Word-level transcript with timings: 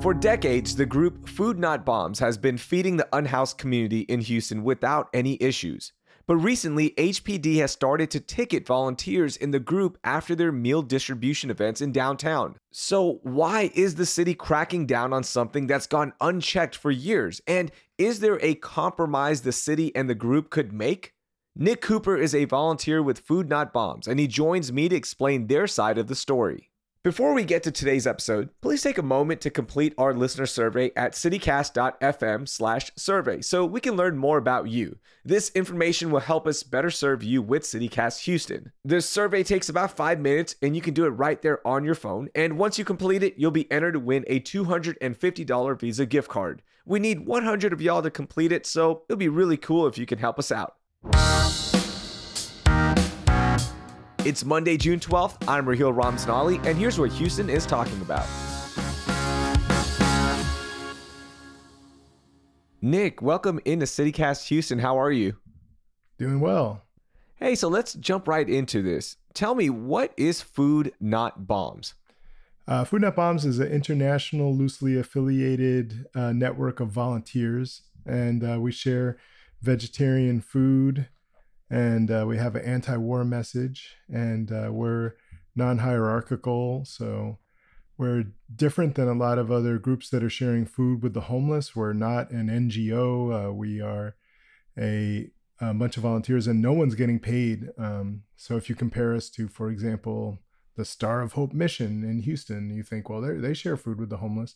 For 0.00 0.14
decades, 0.14 0.76
the 0.76 0.86
group 0.86 1.28
Food 1.28 1.58
Not 1.58 1.84
Bombs 1.84 2.20
has 2.20 2.38
been 2.38 2.56
feeding 2.56 2.96
the 2.96 3.08
unhoused 3.12 3.58
community 3.58 4.00
in 4.00 4.20
Houston 4.20 4.64
without 4.64 5.10
any 5.12 5.36
issues. 5.42 5.92
But 6.26 6.36
recently, 6.36 6.94
HPD 6.96 7.56
has 7.56 7.72
started 7.72 8.10
to 8.12 8.20
ticket 8.20 8.66
volunteers 8.66 9.36
in 9.36 9.50
the 9.50 9.60
group 9.60 9.98
after 10.02 10.34
their 10.34 10.52
meal 10.52 10.80
distribution 10.80 11.50
events 11.50 11.82
in 11.82 11.92
downtown. 11.92 12.56
So, 12.72 13.20
why 13.24 13.72
is 13.74 13.96
the 13.96 14.06
city 14.06 14.32
cracking 14.32 14.86
down 14.86 15.12
on 15.12 15.22
something 15.22 15.66
that's 15.66 15.86
gone 15.86 16.14
unchecked 16.22 16.76
for 16.76 16.90
years? 16.90 17.42
And 17.46 17.70
is 17.98 18.20
there 18.20 18.38
a 18.42 18.54
compromise 18.54 19.42
the 19.42 19.52
city 19.52 19.94
and 19.94 20.08
the 20.08 20.14
group 20.14 20.48
could 20.48 20.72
make? 20.72 21.12
Nick 21.56 21.80
Cooper 21.80 22.16
is 22.16 22.32
a 22.34 22.44
volunteer 22.44 23.02
with 23.02 23.18
Food 23.18 23.48
Not 23.48 23.72
Bombs, 23.72 24.06
and 24.06 24.20
he 24.20 24.28
joins 24.28 24.72
me 24.72 24.88
to 24.88 24.94
explain 24.94 25.48
their 25.48 25.66
side 25.66 25.98
of 25.98 26.06
the 26.06 26.14
story. 26.14 26.70
Before 27.02 27.34
we 27.34 27.44
get 27.44 27.64
to 27.64 27.72
today's 27.72 28.06
episode, 28.06 28.50
please 28.60 28.82
take 28.82 28.98
a 28.98 29.02
moment 29.02 29.40
to 29.40 29.50
complete 29.50 29.92
our 29.98 30.14
listener 30.14 30.46
survey 30.46 30.92
at 30.94 31.12
citycast.fm 31.12 32.48
slash 32.48 32.92
survey 32.94 33.40
so 33.40 33.64
we 33.64 33.80
can 33.80 33.96
learn 33.96 34.16
more 34.16 34.38
about 34.38 34.68
you. 34.68 34.98
This 35.24 35.50
information 35.54 36.10
will 36.10 36.20
help 36.20 36.46
us 36.46 36.62
better 36.62 36.90
serve 36.90 37.22
you 37.22 37.42
with 37.42 37.62
CityCast 37.62 38.20
Houston. 38.24 38.70
This 38.84 39.08
survey 39.08 39.42
takes 39.42 39.68
about 39.68 39.96
five 39.96 40.20
minutes 40.20 40.56
and 40.62 40.76
you 40.76 40.82
can 40.82 40.94
do 40.94 41.06
it 41.06 41.10
right 41.10 41.40
there 41.42 41.66
on 41.66 41.84
your 41.84 41.94
phone. 41.94 42.28
And 42.34 42.58
once 42.58 42.78
you 42.78 42.84
complete 42.84 43.22
it, 43.22 43.34
you'll 43.38 43.50
be 43.50 43.70
entered 43.72 43.92
to 43.92 44.00
win 44.00 44.24
a 44.28 44.40
$250 44.40 45.80
Visa 45.80 46.06
gift 46.06 46.28
card. 46.28 46.62
We 46.84 47.00
need 47.00 47.26
100 47.26 47.72
of 47.72 47.80
y'all 47.80 48.02
to 48.02 48.10
complete 48.10 48.52
it, 48.52 48.66
so 48.66 49.02
it'll 49.08 49.18
be 49.18 49.28
really 49.28 49.56
cool 49.56 49.86
if 49.86 49.96
you 49.98 50.06
can 50.06 50.18
help 50.18 50.38
us 50.38 50.52
out. 50.52 50.76
It's 54.22 54.44
Monday, 54.44 54.76
June 54.76 55.00
12th. 55.00 55.36
I'm 55.48 55.66
Raheel 55.66 55.94
Ramzanali, 55.94 56.62
and 56.66 56.78
here's 56.78 56.98
what 56.98 57.10
Houston 57.12 57.48
is 57.48 57.64
talking 57.64 58.00
about. 58.02 58.26
Nick, 62.82 63.22
welcome 63.22 63.60
into 63.64 63.86
CityCast 63.86 64.46
Houston. 64.48 64.78
How 64.78 65.00
are 65.00 65.10
you? 65.10 65.36
Doing 66.18 66.40
well. 66.40 66.84
Hey, 67.36 67.54
so 67.54 67.68
let's 67.68 67.94
jump 67.94 68.28
right 68.28 68.48
into 68.48 68.82
this. 68.82 69.16
Tell 69.32 69.54
me, 69.54 69.70
what 69.70 70.12
is 70.18 70.42
Food 70.42 70.92
Not 71.00 71.46
Bombs? 71.46 71.94
Uh, 72.68 72.84
Food 72.84 73.00
Not 73.00 73.16
Bombs 73.16 73.46
is 73.46 73.58
an 73.58 73.68
international, 73.68 74.54
loosely 74.54 74.98
affiliated 74.98 76.06
uh, 76.14 76.32
network 76.32 76.78
of 76.78 76.88
volunteers, 76.90 77.82
and 78.04 78.44
uh, 78.44 78.60
we 78.60 78.70
share 78.70 79.16
vegetarian 79.60 80.40
food, 80.40 81.08
and 81.68 82.10
uh, 82.10 82.24
we 82.26 82.36
have 82.36 82.56
an 82.56 82.64
anti-war 82.64 83.24
message, 83.24 83.96
and 84.08 84.50
uh, 84.50 84.68
we're 84.72 85.14
non-hierarchical, 85.54 86.84
so 86.84 87.38
we're 88.00 88.24
different 88.54 88.94
than 88.94 89.08
a 89.08 89.14
lot 89.14 89.38
of 89.38 89.52
other 89.52 89.78
groups 89.78 90.08
that 90.08 90.24
are 90.24 90.30
sharing 90.30 90.64
food 90.64 91.02
with 91.02 91.12
the 91.12 91.22
homeless. 91.22 91.76
We're 91.76 91.92
not 91.92 92.30
an 92.30 92.48
NGO. 92.48 93.48
Uh, 93.48 93.52
we 93.52 93.80
are 93.80 94.16
a, 94.78 95.28
a, 95.60 95.74
bunch 95.74 95.98
of 95.98 96.02
volunteers, 96.02 96.46
and 96.46 96.62
no 96.62 96.72
one's 96.72 96.94
getting 96.94 97.20
paid. 97.20 97.68
Um, 97.76 98.22
so 98.36 98.56
if 98.56 98.70
you 98.70 98.74
compare 98.74 99.14
us 99.14 99.28
to, 99.30 99.48
for 99.48 99.70
example, 99.70 100.38
the 100.76 100.84
Star 100.86 101.20
of 101.20 101.34
Hope 101.34 101.52
mission 101.52 102.02
in 102.02 102.20
Houston, 102.20 102.70
you 102.70 102.82
think, 102.82 103.10
well, 103.10 103.20
they 103.20 103.52
share 103.52 103.76
food 103.76 104.00
with 104.00 104.08
the 104.08 104.16
homeless. 104.16 104.54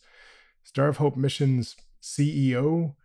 Star 0.63 0.87
of 0.87 0.97
Hope 0.97 1.15
mission's 1.15 1.75
CEO 2.01 2.95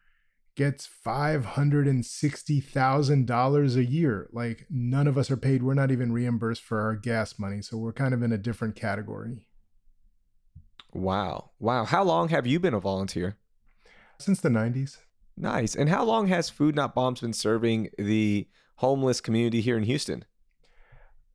gets 0.56 0.88
$560,000 1.06 3.76
a 3.76 3.84
year. 3.84 4.28
Like 4.32 4.66
none 4.68 5.06
of 5.06 5.16
us 5.16 5.30
are 5.30 5.36
paid. 5.36 5.62
We're 5.62 5.74
not 5.74 5.90
even 5.90 6.12
reimbursed 6.12 6.62
for 6.62 6.80
our 6.80 6.96
gas 6.96 7.38
money. 7.38 7.62
So 7.62 7.76
we're 7.76 7.92
kind 7.92 8.14
of 8.14 8.22
in 8.22 8.32
a 8.32 8.38
different 8.38 8.76
category. 8.76 9.46
Wow. 10.92 11.50
Wow. 11.58 11.84
How 11.84 12.02
long 12.02 12.28
have 12.30 12.46
you 12.46 12.60
been 12.60 12.74
a 12.74 12.80
volunteer? 12.80 13.36
Since 14.18 14.40
the 14.40 14.48
90s. 14.48 14.98
Nice. 15.36 15.74
And 15.74 15.88
how 15.88 16.04
long 16.04 16.26
has 16.26 16.50
Food 16.50 16.74
Not 16.74 16.94
Bombs 16.94 17.20
been 17.20 17.32
serving 17.32 17.90
the 17.96 18.48
homeless 18.76 19.20
community 19.20 19.60
here 19.60 19.78
in 19.78 19.84
Houston? 19.84 20.24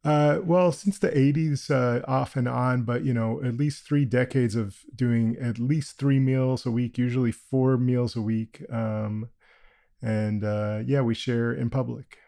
Uh, 0.06 0.40
well, 0.44 0.72
since 0.72 1.00
the 1.00 1.10
80s, 1.10 1.72
uh, 1.72 2.06
off 2.08 2.36
and 2.36 2.48
on, 2.48 2.84
but 2.84 3.04
you 3.04 3.12
know, 3.12 3.42
at 3.44 3.58
least 3.58 3.88
three 3.88 4.06
decades 4.06 4.56
of 4.56 4.78
doing 4.96 5.36
at 5.42 5.58
least 5.58 5.98
three 5.98 6.20
meals 6.20 6.64
a 6.64 6.70
week, 6.72 7.00
usually 7.00 7.32
four 7.32 7.76
meals 7.76 8.16
a 8.16 8.22
week. 8.22 8.64
Um, 8.72 9.30
and 10.04 10.44
uh, 10.44 10.82
yeah, 10.86 11.02
we 11.02 11.16
share 11.16 11.52
in 11.52 11.72
public. 11.72 12.20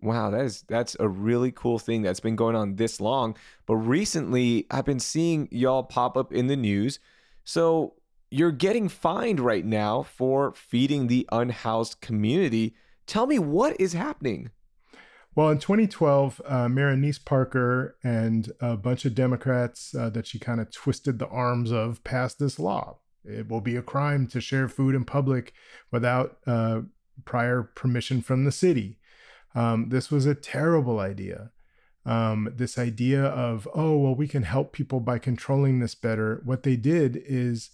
Wow, 0.00 0.30
that 0.30 0.42
is 0.42 0.62
that's 0.68 0.96
a 1.00 1.08
really 1.08 1.50
cool 1.50 1.80
thing 1.80 2.02
that's 2.02 2.20
been 2.20 2.36
going 2.36 2.54
on 2.54 2.76
this 2.76 3.00
long. 3.00 3.36
But 3.66 3.76
recently, 3.76 4.66
I've 4.70 4.84
been 4.84 5.00
seeing 5.00 5.48
y'all 5.50 5.82
pop 5.82 6.16
up 6.16 6.32
in 6.32 6.46
the 6.46 6.56
news. 6.56 7.00
So 7.42 7.94
you're 8.30 8.52
getting 8.52 8.88
fined 8.88 9.40
right 9.40 9.64
now 9.64 10.02
for 10.02 10.52
feeding 10.52 11.08
the 11.08 11.28
unhoused 11.32 12.00
community. 12.00 12.76
Tell 13.06 13.26
me 13.26 13.40
what 13.40 13.80
is 13.80 13.92
happening. 13.92 14.50
Well, 15.36 15.50
in 15.50 15.58
2012, 15.58 16.40
uh, 16.46 16.68
Parker 17.24 17.96
and 18.04 18.52
a 18.60 18.76
bunch 18.76 19.04
of 19.04 19.14
Democrats 19.16 19.94
uh, 19.94 20.08
that 20.10 20.28
she 20.28 20.38
kind 20.38 20.60
of 20.60 20.70
twisted 20.70 21.18
the 21.18 21.26
arms 21.26 21.72
of 21.72 22.04
passed 22.04 22.38
this 22.38 22.60
law. 22.60 22.98
It 23.24 23.48
will 23.48 23.60
be 23.60 23.74
a 23.74 23.82
crime 23.82 24.28
to 24.28 24.40
share 24.40 24.68
food 24.68 24.94
in 24.94 25.04
public 25.04 25.52
without 25.90 26.38
uh, 26.46 26.82
prior 27.24 27.62
permission 27.62 28.22
from 28.22 28.44
the 28.44 28.52
city. 28.52 28.98
Um, 29.56 29.88
this 29.88 30.10
was 30.10 30.26
a 30.26 30.34
terrible 30.34 31.00
idea. 31.00 31.50
Um, 32.06 32.52
this 32.54 32.78
idea 32.78 33.24
of, 33.24 33.66
oh, 33.74 33.96
well, 33.96 34.14
we 34.14 34.28
can 34.28 34.42
help 34.42 34.72
people 34.72 35.00
by 35.00 35.18
controlling 35.18 35.80
this 35.80 35.94
better. 35.94 36.42
What 36.44 36.62
they 36.62 36.76
did 36.76 37.20
is 37.26 37.70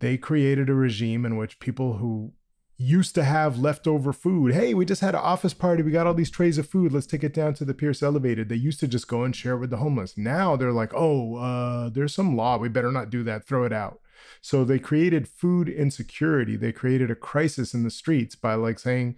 they 0.00 0.18
created 0.18 0.68
a 0.68 0.74
regime 0.74 1.24
in 1.24 1.36
which 1.36 1.60
people 1.60 1.98
who 1.98 2.32
used 2.78 3.12
to 3.16 3.24
have 3.24 3.58
leftover 3.58 4.12
food. 4.12 4.54
Hey, 4.54 4.72
we 4.72 4.84
just 4.84 5.00
had 5.00 5.16
an 5.16 5.20
office 5.20 5.52
party. 5.52 5.82
We 5.82 5.90
got 5.90 6.06
all 6.06 6.14
these 6.14 6.30
trays 6.30 6.58
of 6.58 6.68
food. 6.68 6.92
Let's 6.92 7.06
take 7.06 7.24
it 7.24 7.34
down 7.34 7.54
to 7.54 7.64
the 7.64 7.74
Pierce 7.74 8.02
Elevated. 8.02 8.48
They 8.48 8.54
used 8.54 8.78
to 8.80 8.88
just 8.88 9.08
go 9.08 9.24
and 9.24 9.34
share 9.34 9.54
it 9.54 9.58
with 9.58 9.70
the 9.70 9.78
homeless. 9.78 10.16
Now 10.16 10.54
they're 10.54 10.72
like, 10.72 10.92
oh, 10.94 11.36
uh, 11.36 11.88
there's 11.90 12.14
some 12.14 12.36
law. 12.36 12.56
We 12.56 12.68
better 12.68 12.92
not 12.92 13.10
do 13.10 13.24
that. 13.24 13.46
Throw 13.46 13.64
it 13.64 13.72
out. 13.72 14.00
So 14.40 14.64
they 14.64 14.78
created 14.78 15.28
food 15.28 15.68
insecurity. 15.68 16.56
They 16.56 16.70
created 16.70 17.10
a 17.10 17.16
crisis 17.16 17.74
in 17.74 17.82
the 17.82 17.90
streets 17.90 18.36
by 18.36 18.54
like 18.54 18.78
saying, 18.78 19.16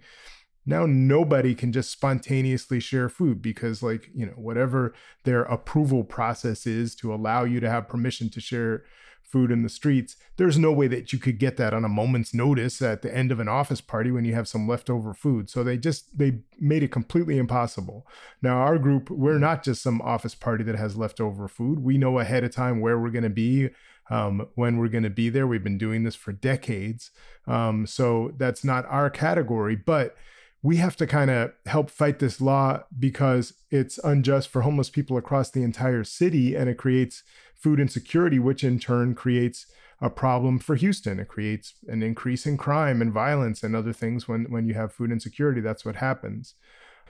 now 0.65 0.85
nobody 0.85 1.55
can 1.55 1.71
just 1.71 1.91
spontaneously 1.91 2.79
share 2.79 3.09
food 3.09 3.41
because 3.41 3.81
like 3.81 4.09
you 4.13 4.25
know 4.27 4.33
whatever 4.33 4.93
their 5.23 5.41
approval 5.43 6.03
process 6.03 6.67
is 6.67 6.95
to 6.95 7.13
allow 7.13 7.43
you 7.43 7.59
to 7.59 7.69
have 7.69 7.89
permission 7.89 8.29
to 8.29 8.39
share 8.39 8.83
food 9.31 9.51
in 9.51 9.63
the 9.63 9.69
streets. 9.69 10.17
There's 10.37 10.57
no 10.57 10.71
way 10.71 10.87
that 10.87 11.13
you 11.13 11.19
could 11.19 11.39
get 11.39 11.57
that 11.57 11.73
on 11.73 11.85
a 11.85 11.89
moment's 11.89 12.33
notice 12.33 12.81
at 12.81 13.01
the 13.01 13.15
end 13.15 13.31
of 13.31 13.39
an 13.39 13.47
office 13.47 13.81
party 13.81 14.11
when 14.11 14.25
you 14.25 14.33
have 14.33 14.47
some 14.47 14.67
leftover 14.67 15.13
food. 15.13 15.49
So 15.49 15.63
they 15.63 15.77
just 15.77 16.17
they 16.17 16.39
made 16.59 16.83
it 16.83 16.91
completely 16.91 17.37
impossible. 17.37 18.05
Now 18.41 18.57
our 18.57 18.77
group, 18.77 19.09
we're 19.09 19.39
not 19.39 19.63
just 19.63 19.81
some 19.81 20.01
office 20.01 20.35
party 20.35 20.63
that 20.65 20.75
has 20.75 20.97
leftover 20.97 21.47
food. 21.47 21.79
We 21.79 21.97
know 21.97 22.19
ahead 22.19 22.43
of 22.43 22.53
time 22.53 22.81
where 22.81 22.99
we're 22.99 23.09
going 23.09 23.23
to 23.23 23.29
be, 23.29 23.69
um, 24.09 24.47
when 24.55 24.77
we're 24.77 24.89
going 24.89 25.03
to 25.03 25.09
be 25.09 25.29
there. 25.29 25.47
We've 25.47 25.63
been 25.63 25.77
doing 25.77 26.03
this 26.03 26.15
for 26.15 26.33
decades, 26.33 27.11
um, 27.47 27.87
so 27.87 28.33
that's 28.37 28.63
not 28.63 28.85
our 28.87 29.09
category, 29.09 29.75
but 29.75 30.15
we 30.63 30.77
have 30.77 30.95
to 30.97 31.07
kind 31.07 31.31
of 31.31 31.51
help 31.65 31.89
fight 31.89 32.19
this 32.19 32.39
law 32.39 32.83
because 32.99 33.53
it's 33.71 33.97
unjust 34.03 34.49
for 34.49 34.61
homeless 34.61 34.89
people 34.89 35.17
across 35.17 35.49
the 35.49 35.63
entire 35.63 36.03
city 36.03 36.55
and 36.55 36.69
it 36.69 36.77
creates 36.77 37.23
food 37.61 37.79
insecurity, 37.79 38.39
which 38.39 38.63
in 38.63 38.79
turn 38.79 39.15
creates 39.15 39.67
a 40.01 40.09
problem 40.09 40.57
for 40.57 40.75
Houston. 40.75 41.19
It 41.19 41.27
creates 41.27 41.75
an 41.87 42.01
increase 42.01 42.45
in 42.45 42.57
crime 42.57 43.01
and 43.01 43.13
violence 43.13 43.61
and 43.61 43.75
other 43.75 43.93
things 43.93 44.27
when, 44.27 44.45
when 44.45 44.65
you 44.65 44.73
have 44.73 44.93
food 44.93 45.11
insecurity. 45.11 45.61
That's 45.61 45.85
what 45.85 45.97
happens. 45.97 46.55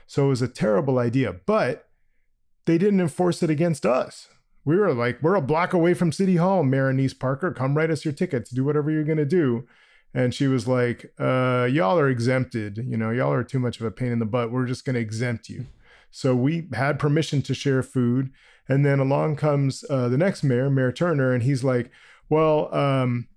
So 0.06 0.26
it 0.26 0.28
was 0.28 0.42
a 0.42 0.48
terrible 0.48 0.98
idea, 0.98 1.34
but 1.46 1.88
they 2.66 2.76
didn't 2.76 3.00
enforce 3.00 3.42
it 3.42 3.50
against 3.50 3.86
us. 3.86 4.28
We 4.64 4.76
were 4.76 4.92
like, 4.92 5.20
we're 5.22 5.34
a 5.34 5.42
block 5.42 5.72
away 5.72 5.94
from 5.94 6.12
City 6.12 6.36
Hall, 6.36 6.62
Mayor 6.62 6.90
Annise 6.90 7.14
Parker. 7.14 7.52
Come 7.52 7.76
write 7.76 7.90
us 7.90 8.04
your 8.04 8.14
tickets, 8.14 8.50
do 8.50 8.62
whatever 8.62 8.90
you're 8.90 9.04
going 9.04 9.18
to 9.18 9.24
do. 9.24 9.66
And 10.14 10.34
she 10.34 10.46
was 10.46 10.68
like, 10.68 11.12
uh, 11.18 11.66
y'all 11.72 11.98
are 11.98 12.10
exempted. 12.10 12.76
You 12.86 12.98
know, 12.98 13.10
y'all 13.10 13.32
are 13.32 13.42
too 13.42 13.58
much 13.58 13.80
of 13.80 13.86
a 13.86 13.90
pain 13.90 14.12
in 14.12 14.18
the 14.18 14.26
butt. 14.26 14.52
We're 14.52 14.66
just 14.66 14.84
going 14.84 14.94
to 14.94 15.00
exempt 15.00 15.48
you. 15.48 15.66
So 16.10 16.36
we 16.36 16.68
had 16.74 16.98
permission 16.98 17.40
to 17.42 17.54
share 17.54 17.82
food. 17.82 18.30
And 18.68 18.84
then 18.86 19.00
along 19.00 19.36
comes 19.36 19.84
uh, 19.90 20.08
the 20.08 20.18
next 20.18 20.42
mayor, 20.42 20.70
Mayor 20.70 20.92
Turner, 20.92 21.32
and 21.32 21.42
he's 21.42 21.64
like, 21.64 21.90
well, 22.28 22.72
um, 22.74 23.28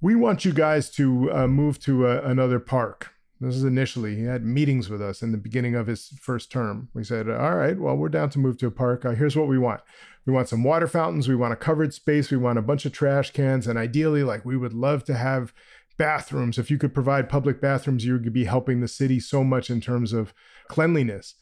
we 0.00 0.14
want 0.14 0.44
you 0.44 0.52
guys 0.52 0.90
to 0.92 1.32
uh, 1.32 1.46
move 1.46 1.78
to 1.80 2.06
a, 2.06 2.22
another 2.22 2.58
park. 2.58 3.12
This 3.40 3.54
is 3.54 3.64
initially, 3.64 4.16
he 4.16 4.24
had 4.24 4.44
meetings 4.44 4.88
with 4.88 5.02
us 5.02 5.22
in 5.22 5.30
the 5.30 5.38
beginning 5.38 5.74
of 5.74 5.86
his 5.86 6.08
first 6.20 6.50
term. 6.50 6.88
We 6.94 7.04
said, 7.04 7.28
all 7.28 7.56
right, 7.56 7.78
well, 7.78 7.96
we're 7.96 8.08
down 8.08 8.30
to 8.30 8.38
move 8.38 8.56
to 8.58 8.66
a 8.66 8.70
park. 8.70 9.04
Uh, 9.04 9.10
here's 9.10 9.36
what 9.36 9.48
we 9.48 9.58
want. 9.58 9.82
We 10.24 10.32
want 10.32 10.48
some 10.48 10.64
water 10.64 10.88
fountains. 10.88 11.28
We 11.28 11.36
want 11.36 11.52
a 11.52 11.56
covered 11.56 11.92
space. 11.92 12.30
We 12.30 12.38
want 12.38 12.58
a 12.58 12.62
bunch 12.62 12.86
of 12.86 12.92
trash 12.92 13.32
cans. 13.32 13.66
And 13.66 13.78
ideally, 13.78 14.22
like, 14.22 14.44
we 14.44 14.56
would 14.56 14.72
love 14.72 15.04
to 15.04 15.14
have 15.14 15.52
bathrooms. 15.98 16.58
If 16.58 16.70
you 16.70 16.78
could 16.78 16.94
provide 16.94 17.28
public 17.28 17.60
bathrooms, 17.60 18.04
you 18.04 18.14
would 18.14 18.32
be 18.32 18.44
helping 18.44 18.80
the 18.80 18.88
city 18.88 19.20
so 19.20 19.44
much 19.44 19.70
in 19.70 19.80
terms 19.80 20.12
of 20.12 20.34
cleanliness. 20.68 21.34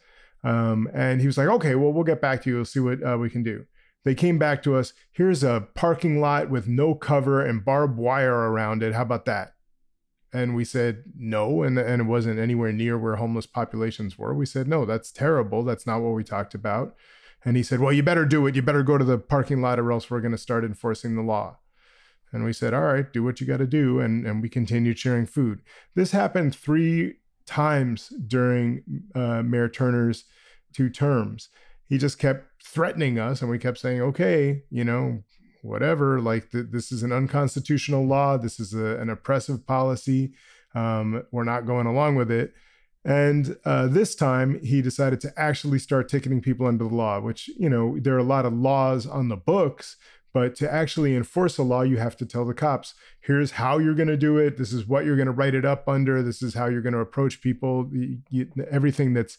Um, 0.44 0.88
and 0.92 1.20
he 1.20 1.26
was 1.26 1.38
like, 1.38 1.48
okay, 1.48 1.74
well, 1.74 1.92
we'll 1.92 2.04
get 2.04 2.20
back 2.20 2.42
to 2.42 2.50
you. 2.50 2.56
We'll 2.56 2.64
see 2.66 2.80
what 2.80 3.02
uh, 3.02 3.16
we 3.18 3.30
can 3.30 3.42
do. 3.42 3.64
They 4.04 4.14
came 4.14 4.38
back 4.38 4.62
to 4.64 4.76
us. 4.76 4.92
Here's 5.12 5.42
a 5.42 5.66
parking 5.74 6.20
lot 6.20 6.50
with 6.50 6.68
no 6.68 6.94
cover 6.94 7.40
and 7.44 7.64
barbed 7.64 7.96
wire 7.96 8.34
around 8.34 8.82
it. 8.82 8.92
How 8.92 9.02
about 9.02 9.24
that? 9.24 9.54
And 10.32 10.54
we 10.54 10.64
said 10.64 11.04
no, 11.16 11.62
and, 11.62 11.78
and 11.78 12.02
it 12.02 12.04
wasn't 12.04 12.38
anywhere 12.38 12.72
near 12.72 12.98
where 12.98 13.16
homeless 13.16 13.46
populations 13.46 14.18
were. 14.18 14.34
We 14.34 14.46
said, 14.46 14.68
no, 14.68 14.84
that's 14.84 15.10
terrible. 15.10 15.64
That's 15.64 15.86
not 15.86 16.02
what 16.02 16.12
we 16.12 16.24
talked 16.24 16.54
about. 16.54 16.94
And 17.44 17.56
he 17.56 17.62
said, 17.62 17.80
well, 17.80 17.92
you 17.92 18.02
better 18.02 18.26
do 18.26 18.46
it. 18.46 18.56
You 18.56 18.62
better 18.62 18.82
go 18.82 18.98
to 18.98 19.04
the 19.04 19.18
parking 19.18 19.62
lot 19.62 19.78
or 19.78 19.92
else 19.92 20.10
we're 20.10 20.20
going 20.20 20.32
to 20.32 20.38
start 20.38 20.64
enforcing 20.64 21.14
the 21.14 21.22
law. 21.22 21.58
And 22.32 22.44
we 22.44 22.52
said, 22.52 22.74
all 22.74 22.82
right, 22.82 23.10
do 23.12 23.22
what 23.22 23.40
you 23.40 23.46
got 23.46 23.58
to 23.58 23.66
do. 23.66 24.00
And, 24.00 24.26
and 24.26 24.42
we 24.42 24.48
continued 24.48 24.98
sharing 24.98 25.24
food. 25.24 25.62
This 25.94 26.10
happened 26.10 26.54
three 26.54 27.14
times 27.46 28.12
during 28.26 28.82
uh, 29.14 29.42
Mayor 29.42 29.68
Turner's 29.68 30.24
two 30.72 30.90
terms. 30.90 31.48
He 31.86 31.98
just 31.98 32.18
kept 32.18 32.46
threatening 32.64 33.18
us, 33.18 33.42
and 33.42 33.50
we 33.50 33.58
kept 33.58 33.78
saying, 33.78 34.00
okay, 34.00 34.62
you 34.70 34.84
know, 34.84 35.22
whatever, 35.62 36.20
like 36.20 36.50
th- 36.50 36.66
this 36.70 36.92
is 36.92 37.02
an 37.02 37.12
unconstitutional 37.12 38.06
law, 38.06 38.36
this 38.36 38.58
is 38.58 38.74
a, 38.74 38.98
an 38.98 39.10
oppressive 39.10 39.66
policy. 39.66 40.32
Um, 40.74 41.22
we're 41.30 41.44
not 41.44 41.66
going 41.66 41.86
along 41.86 42.16
with 42.16 42.30
it. 42.30 42.52
And 43.04 43.56
uh, 43.64 43.86
this 43.86 44.14
time 44.14 44.58
he 44.64 44.80
decided 44.80 45.20
to 45.20 45.32
actually 45.36 45.78
start 45.78 46.08
ticketing 46.08 46.40
people 46.40 46.66
under 46.66 46.84
the 46.84 46.94
law, 46.94 47.20
which, 47.20 47.48
you 47.48 47.68
know, 47.68 47.98
there 48.00 48.14
are 48.14 48.18
a 48.18 48.24
lot 48.24 48.46
of 48.46 48.54
laws 48.54 49.06
on 49.06 49.28
the 49.28 49.36
books, 49.36 49.96
but 50.34 50.56
to 50.56 50.70
actually 50.70 51.14
enforce 51.14 51.56
a 51.56 51.62
law, 51.62 51.82
you 51.82 51.96
have 51.96 52.16
to 52.16 52.26
tell 52.26 52.44
the 52.44 52.52
cops, 52.52 52.94
here's 53.20 53.52
how 53.52 53.78
you're 53.78 53.94
going 53.94 54.08
to 54.08 54.16
do 54.16 54.36
it. 54.36 54.58
This 54.58 54.72
is 54.72 54.86
what 54.86 55.06
you're 55.06 55.16
going 55.16 55.26
to 55.26 55.32
write 55.32 55.54
it 55.54 55.64
up 55.64 55.88
under. 55.88 56.22
This 56.22 56.42
is 56.42 56.54
how 56.54 56.66
you're 56.66 56.82
going 56.82 56.92
to 56.92 56.98
approach 56.98 57.40
people. 57.40 57.88
You, 57.92 58.18
you, 58.28 58.50
everything 58.68 59.14
that's 59.14 59.38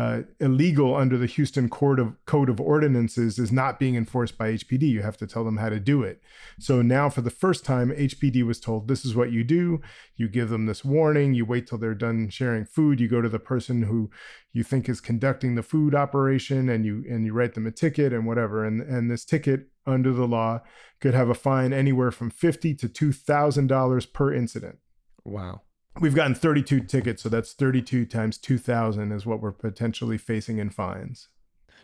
uh, 0.00 0.22
illegal 0.38 0.96
under 0.96 1.18
the 1.18 1.26
Houston 1.26 1.68
Code 1.68 1.98
of 1.98 2.14
Code 2.24 2.48
of 2.48 2.58
Ordinances 2.58 3.38
is 3.38 3.52
not 3.52 3.78
being 3.78 3.96
enforced 3.96 4.38
by 4.38 4.52
HPD. 4.52 4.84
You 4.84 5.02
have 5.02 5.18
to 5.18 5.26
tell 5.26 5.44
them 5.44 5.58
how 5.58 5.68
to 5.68 5.78
do 5.78 6.02
it. 6.02 6.22
So 6.58 6.80
now, 6.80 7.10
for 7.10 7.20
the 7.20 7.28
first 7.28 7.66
time, 7.66 7.90
HPD 7.90 8.42
was 8.46 8.60
told 8.60 8.88
this 8.88 9.04
is 9.04 9.14
what 9.14 9.30
you 9.30 9.44
do. 9.44 9.82
You 10.16 10.26
give 10.26 10.48
them 10.48 10.64
this 10.64 10.86
warning. 10.86 11.34
You 11.34 11.44
wait 11.44 11.66
till 11.66 11.76
they're 11.76 11.94
done 11.94 12.30
sharing 12.30 12.64
food. 12.64 12.98
You 12.98 13.08
go 13.08 13.20
to 13.20 13.28
the 13.28 13.38
person 13.38 13.82
who 13.82 14.10
you 14.54 14.62
think 14.62 14.88
is 14.88 15.02
conducting 15.02 15.54
the 15.54 15.62
food 15.62 15.94
operation, 15.94 16.70
and 16.70 16.86
you 16.86 17.04
and 17.06 17.26
you 17.26 17.34
write 17.34 17.52
them 17.52 17.66
a 17.66 17.70
ticket 17.70 18.14
and 18.14 18.26
whatever. 18.26 18.64
And 18.64 18.80
and 18.80 19.10
this 19.10 19.26
ticket 19.26 19.68
under 19.86 20.14
the 20.14 20.26
law 20.26 20.62
could 21.02 21.12
have 21.12 21.28
a 21.28 21.34
fine 21.34 21.74
anywhere 21.74 22.10
from 22.10 22.30
fifty 22.30 22.74
to 22.76 22.88
two 22.88 23.12
thousand 23.12 23.66
dollars 23.66 24.06
per 24.06 24.32
incident. 24.32 24.78
Wow. 25.24 25.60
We've 25.98 26.14
gotten 26.14 26.34
32 26.34 26.80
tickets, 26.80 27.22
so 27.22 27.28
that's 27.28 27.52
32 27.52 28.06
times 28.06 28.38
2,000 28.38 29.10
is 29.12 29.26
what 29.26 29.40
we're 29.40 29.52
potentially 29.52 30.18
facing 30.18 30.58
in 30.58 30.70
fines. 30.70 31.28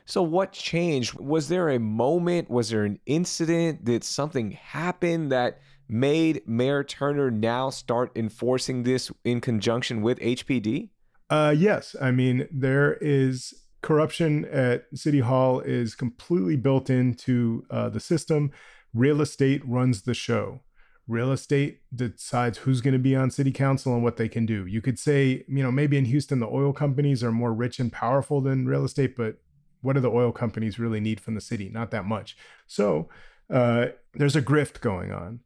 So, 0.05 0.23
what 0.23 0.53
changed? 0.53 1.15
Was 1.15 1.49
there 1.49 1.71
a 1.71 1.81
moment? 1.81 2.49
Was 2.49 2.71
there 2.71 2.85
an 2.85 3.01
incident? 3.07 3.85
Did 3.85 4.05
something 4.05 4.53
happen 4.53 5.31
that 5.31 5.59
made 5.89 6.43
Mayor 6.47 6.85
Turner 6.85 7.31
now 7.31 7.71
start 7.71 8.13
enforcing 8.15 8.85
this 8.85 9.11
in 9.25 9.41
conjunction 9.41 10.03
with 10.03 10.21
HPD? 10.21 10.91
Uh, 11.29 11.55
yes. 11.57 11.97
I 12.01 12.13
mean, 12.13 12.47
there 12.53 12.95
is 13.01 13.53
corruption 13.83 14.45
at 14.47 14.85
City 14.95 15.21
Hall 15.21 15.59
is 15.61 15.97
completely 15.97 16.57
built 16.57 16.89
into 16.89 17.65
uh, 17.71 17.89
the 17.89 18.01
system. 18.01 18.53
Real 18.95 19.21
estate 19.21 19.63
runs 19.67 20.03
the 20.03 20.15
show 20.15 20.61
real 21.09 21.31
estate 21.31 21.83
decides 21.95 22.59
who's 22.59 22.81
going 22.81 22.93
to 22.93 22.99
be 22.99 23.15
on 23.15 23.31
city 23.31 23.53
council 23.53 23.95
and 23.95 24.03
what 24.03 24.17
they 24.17 24.29
can 24.29 24.45
do. 24.45 24.67
You 24.67 24.83
could 24.83 24.99
say, 24.99 25.45
you 25.47 25.63
know, 25.63 25.71
maybe 25.71 25.97
in 25.97 26.07
Houston, 26.07 26.41
the 26.41 26.49
oil 26.49 26.73
companies 26.73 27.23
are 27.23 27.31
more 27.31 27.55
rich 27.55 27.79
and 27.79 27.93
powerful 27.93 28.41
than 28.41 28.67
real 28.67 28.85
estate, 28.85 29.15
but 29.17 29.37
what 29.83 29.93
do 29.93 30.01
the 30.01 30.11
oil 30.11 30.33
companies 30.33 30.81
really 30.81 31.01
need 31.01 31.21
from 31.21 31.35
the 31.35 31.41
city? 31.41 31.69
Not 31.69 31.93
that 31.93 32.05
much. 32.05 32.37
So 32.67 33.09
uh, 33.49 33.87
there's 34.15 34.35
a 34.35 34.43
grift 34.43 34.81
going 34.81 35.13
on. 35.13 35.41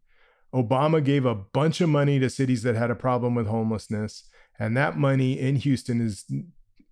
Obama 0.54 1.04
gave 1.04 1.26
a 1.26 1.34
bunch 1.34 1.80
of 1.80 1.88
money 1.88 2.18
to 2.18 2.30
cities 2.30 2.62
that 2.62 2.74
had 2.74 2.90
a 2.90 2.96
problem 2.96 3.34
with 3.34 3.46
homelessness, 3.46 4.28
and 4.58 4.76
that 4.76 4.96
money 4.96 5.38
in 5.38 5.56
Houston 5.56 6.00
is 6.00 6.24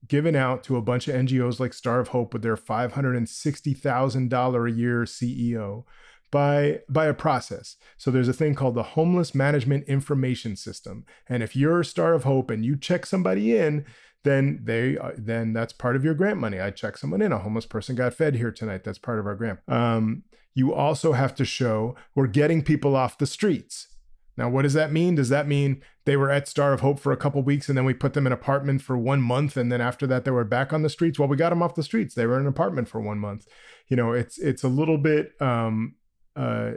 given 0.06 0.36
out 0.36 0.62
to 0.64 0.76
a 0.76 0.82
bunch 0.82 1.08
of 1.08 1.14
NGOs 1.14 1.58
like 1.58 1.72
Star 1.74 2.00
of 2.00 2.08
Hope 2.08 2.32
with 2.32 2.42
their 2.42 2.56
$560,000 2.56 4.68
a 4.68 4.72
year 4.72 5.02
CEO 5.02 5.84
by 6.30 6.80
by 6.88 7.06
a 7.06 7.14
process. 7.14 7.76
So 7.96 8.10
there's 8.10 8.28
a 8.28 8.32
thing 8.32 8.54
called 8.54 8.74
the 8.74 8.82
homeless 8.82 9.34
management 9.34 9.84
information 9.88 10.56
system. 10.56 11.04
And 11.28 11.42
if 11.42 11.56
you're 11.56 11.80
a 11.80 11.84
Star 11.84 12.14
of 12.14 12.24
Hope 12.24 12.50
and 12.50 12.64
you 12.64 12.76
check 12.76 13.06
somebody 13.06 13.56
in, 13.56 13.84
then 14.24 14.60
they 14.64 14.98
uh, 14.98 15.12
then 15.16 15.52
that's 15.52 15.72
part 15.72 15.96
of 15.96 16.04
your 16.04 16.14
grant 16.14 16.38
money. 16.38 16.60
I 16.60 16.70
check 16.70 16.96
someone 16.96 17.22
in. 17.22 17.32
A 17.32 17.38
homeless 17.38 17.66
person 17.66 17.94
got 17.94 18.14
fed 18.14 18.34
here 18.34 18.52
tonight. 18.52 18.84
That's 18.84 18.98
part 18.98 19.18
of 19.18 19.26
our 19.26 19.34
grant. 19.34 19.60
Um, 19.68 20.24
you 20.54 20.74
also 20.74 21.12
have 21.12 21.34
to 21.36 21.44
show 21.44 21.94
we're 22.14 22.26
getting 22.26 22.62
people 22.62 22.96
off 22.96 23.18
the 23.18 23.26
streets. 23.26 23.88
Now, 24.36 24.48
what 24.48 24.62
does 24.62 24.74
that 24.74 24.92
mean? 24.92 25.16
Does 25.16 25.30
that 25.30 25.48
mean 25.48 25.82
they 26.04 26.16
were 26.16 26.30
at 26.30 26.46
Star 26.46 26.72
of 26.72 26.80
Hope 26.80 27.00
for 27.00 27.10
a 27.10 27.16
couple 27.16 27.42
weeks 27.42 27.68
and 27.68 27.76
then 27.76 27.84
we 27.84 27.92
put 27.92 28.14
them 28.14 28.24
in 28.24 28.32
an 28.32 28.38
apartment 28.38 28.82
for 28.82 28.96
one 28.96 29.20
month 29.20 29.56
and 29.56 29.70
then 29.70 29.80
after 29.80 30.06
that 30.06 30.24
they 30.24 30.30
were 30.30 30.44
back 30.44 30.72
on 30.72 30.82
the 30.82 30.88
streets? 30.88 31.18
Well, 31.18 31.28
we 31.28 31.36
got 31.36 31.50
them 31.50 31.62
off 31.62 31.74
the 31.74 31.82
streets. 31.82 32.14
They 32.14 32.24
were 32.24 32.36
in 32.36 32.42
an 32.42 32.48
apartment 32.48 32.88
for 32.88 33.00
one 33.00 33.18
month. 33.18 33.46
You 33.88 33.96
know, 33.96 34.12
it's 34.12 34.38
it's 34.38 34.62
a 34.62 34.68
little 34.68 34.96
bit 34.96 35.32
um, 35.40 35.96
uh, 36.36 36.72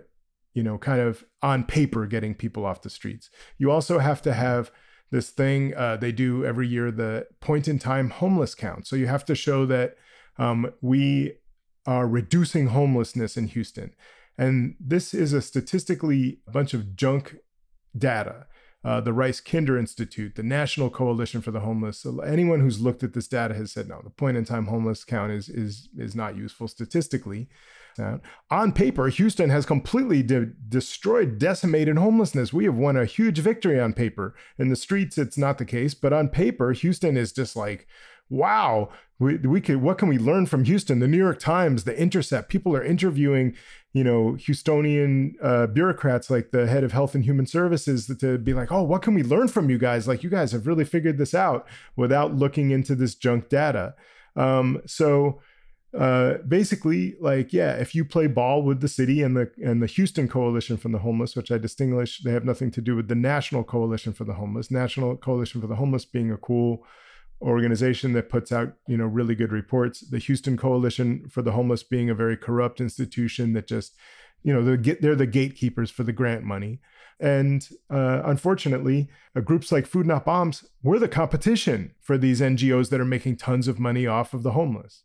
you 0.53 0.63
know, 0.63 0.77
kind 0.77 1.01
of 1.01 1.23
on 1.41 1.63
paper 1.63 2.05
getting 2.05 2.35
people 2.35 2.65
off 2.65 2.81
the 2.81 2.89
streets. 2.89 3.29
You 3.57 3.71
also 3.71 3.99
have 3.99 4.21
to 4.23 4.33
have 4.33 4.71
this 5.11 5.29
thing 5.29 5.75
uh, 5.75 5.97
they 5.97 6.11
do 6.11 6.45
every 6.45 6.67
year, 6.67 6.91
the 6.91 7.27
point 7.39 7.67
in 7.67 7.79
time 7.79 8.09
homeless 8.09 8.55
count. 8.55 8.87
So 8.87 8.95
you 8.95 9.07
have 9.07 9.25
to 9.25 9.35
show 9.35 9.65
that 9.65 9.97
um, 10.37 10.71
we 10.81 11.33
are 11.85 12.07
reducing 12.07 12.67
homelessness 12.67 13.37
in 13.37 13.47
Houston. 13.47 13.93
And 14.37 14.75
this 14.79 15.13
is 15.13 15.33
a 15.33 15.41
statistically 15.41 16.39
bunch 16.51 16.73
of 16.73 16.95
junk 16.95 17.37
data. 17.97 18.47
Uh, 18.83 18.99
the 18.99 19.13
Rice 19.13 19.39
Kinder 19.39 19.77
Institute, 19.77 20.33
the 20.33 20.41
National 20.41 20.89
Coalition 20.89 21.41
for 21.41 21.51
the 21.51 21.59
Homeless. 21.59 22.03
Anyone 22.25 22.61
who's 22.61 22.81
looked 22.81 23.03
at 23.03 23.13
this 23.13 23.27
data 23.27 23.53
has 23.53 23.71
said 23.71 23.87
no. 23.87 24.01
The 24.03 24.09
point 24.09 24.37
in 24.37 24.45
time 24.45 24.65
homeless 24.65 25.03
count 25.03 25.31
is 25.31 25.49
is 25.49 25.87
is 25.95 26.15
not 26.15 26.35
useful 26.35 26.67
statistically. 26.67 27.47
On 28.49 28.71
paper, 28.71 29.07
Houston 29.07 29.49
has 29.49 29.65
completely 29.65 30.23
de- 30.23 30.53
destroyed, 30.67 31.37
decimated 31.37 31.97
homelessness. 31.97 32.53
We 32.53 32.65
have 32.65 32.75
won 32.75 32.97
a 32.97 33.05
huge 33.05 33.39
victory 33.39 33.79
on 33.79 33.93
paper. 33.93 34.35
In 34.57 34.69
the 34.69 34.75
streets, 34.75 35.17
it's 35.17 35.37
not 35.37 35.57
the 35.57 35.65
case, 35.65 35.93
but 35.93 36.13
on 36.13 36.29
paper, 36.29 36.71
Houston 36.71 37.17
is 37.17 37.31
just 37.31 37.55
like, 37.55 37.87
wow, 38.29 38.89
we, 39.19 39.35
we 39.37 39.59
could, 39.59 39.81
what 39.81 39.97
can 39.97 40.07
we 40.07 40.17
learn 40.17 40.45
from 40.45 40.63
Houston? 40.63 40.99
The 40.99 41.07
New 41.07 41.17
York 41.17 41.39
Times, 41.39 41.83
The 41.83 41.99
Intercept, 41.99 42.49
people 42.49 42.75
are 42.75 42.83
interviewing, 42.83 43.55
you 43.93 44.05
know, 44.05 44.37
Houstonian 44.39 45.33
uh, 45.43 45.67
bureaucrats 45.67 46.29
like 46.29 46.51
the 46.51 46.65
head 46.65 46.85
of 46.85 46.93
Health 46.93 47.13
and 47.13 47.25
Human 47.25 47.45
Services 47.45 48.07
to 48.19 48.37
be 48.37 48.53
like, 48.53 48.71
oh, 48.71 48.83
what 48.83 49.01
can 49.01 49.13
we 49.13 49.21
learn 49.21 49.49
from 49.49 49.69
you 49.69 49.77
guys? 49.77 50.07
Like, 50.07 50.23
you 50.23 50.29
guys 50.29 50.53
have 50.53 50.65
really 50.65 50.85
figured 50.85 51.17
this 51.17 51.35
out 51.35 51.67
without 51.97 52.33
looking 52.33 52.71
into 52.71 52.95
this 52.95 53.15
junk 53.15 53.49
data. 53.49 53.95
Um, 54.37 54.81
so, 54.85 55.41
uh, 55.97 56.35
basically 56.47 57.15
like 57.19 57.51
yeah 57.51 57.73
if 57.73 57.93
you 57.93 58.05
play 58.05 58.27
ball 58.27 58.63
with 58.63 58.79
the 58.79 58.87
city 58.87 59.21
and 59.21 59.35
the 59.35 59.51
and 59.61 59.81
the 59.81 59.87
houston 59.87 60.27
coalition 60.27 60.77
for 60.77 60.87
the 60.87 60.99
homeless 60.99 61.35
which 61.35 61.51
i 61.51 61.57
distinguish 61.57 62.21
they 62.23 62.31
have 62.31 62.45
nothing 62.45 62.71
to 62.71 62.81
do 62.81 62.95
with 62.95 63.07
the 63.07 63.15
national 63.15 63.63
coalition 63.63 64.13
for 64.13 64.25
the 64.25 64.33
homeless. 64.33 64.71
National 64.71 65.15
coalition 65.17 65.61
for 65.61 65.67
the 65.67 65.75
homeless 65.75 66.05
being 66.05 66.31
a 66.31 66.37
cool 66.37 66.85
organization 67.41 68.13
that 68.13 68.29
puts 68.29 68.51
out 68.51 68.73
you 68.87 68.97
know 68.97 69.05
really 69.05 69.35
good 69.35 69.51
reports. 69.51 70.01
The 70.01 70.19
houston 70.19 70.57
coalition 70.57 71.27
for 71.29 71.41
the 71.41 71.51
homeless 71.51 71.83
being 71.83 72.09
a 72.09 72.15
very 72.15 72.37
corrupt 72.37 72.79
institution 72.79 73.53
that 73.53 73.67
just 73.67 73.95
you 74.43 74.53
know 74.53 74.63
they're, 74.63 74.95
they're 74.95 75.15
the 75.15 75.27
gatekeepers 75.27 75.91
for 75.91 76.03
the 76.03 76.13
grant 76.13 76.43
money. 76.43 76.81
And 77.19 77.67
uh, 77.91 78.21
unfortunately 78.25 79.09
uh, 79.35 79.41
groups 79.41 79.71
like 79.71 79.85
food 79.85 80.07
not 80.07 80.25
bombs 80.25 80.65
we're 80.81 80.99
the 80.99 81.07
competition 81.07 81.93
for 82.01 82.17
these 82.17 82.41
ngos 82.41 82.89
that 82.89 82.99
are 82.99 83.05
making 83.05 83.37
tons 83.37 83.67
of 83.67 83.79
money 83.79 84.07
off 84.07 84.33
of 84.33 84.41
the 84.41 84.51
homeless 84.51 85.03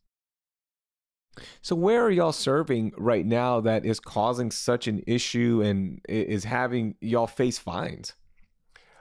so 1.62 1.76
where 1.76 2.02
are 2.02 2.10
y'all 2.10 2.32
serving 2.32 2.92
right 2.96 3.26
now 3.26 3.60
that 3.60 3.84
is 3.84 4.00
causing 4.00 4.50
such 4.50 4.86
an 4.86 5.02
issue 5.06 5.62
and 5.64 6.00
is 6.08 6.44
having 6.44 6.94
y'all 7.00 7.26
face 7.26 7.58
fines? 7.58 8.14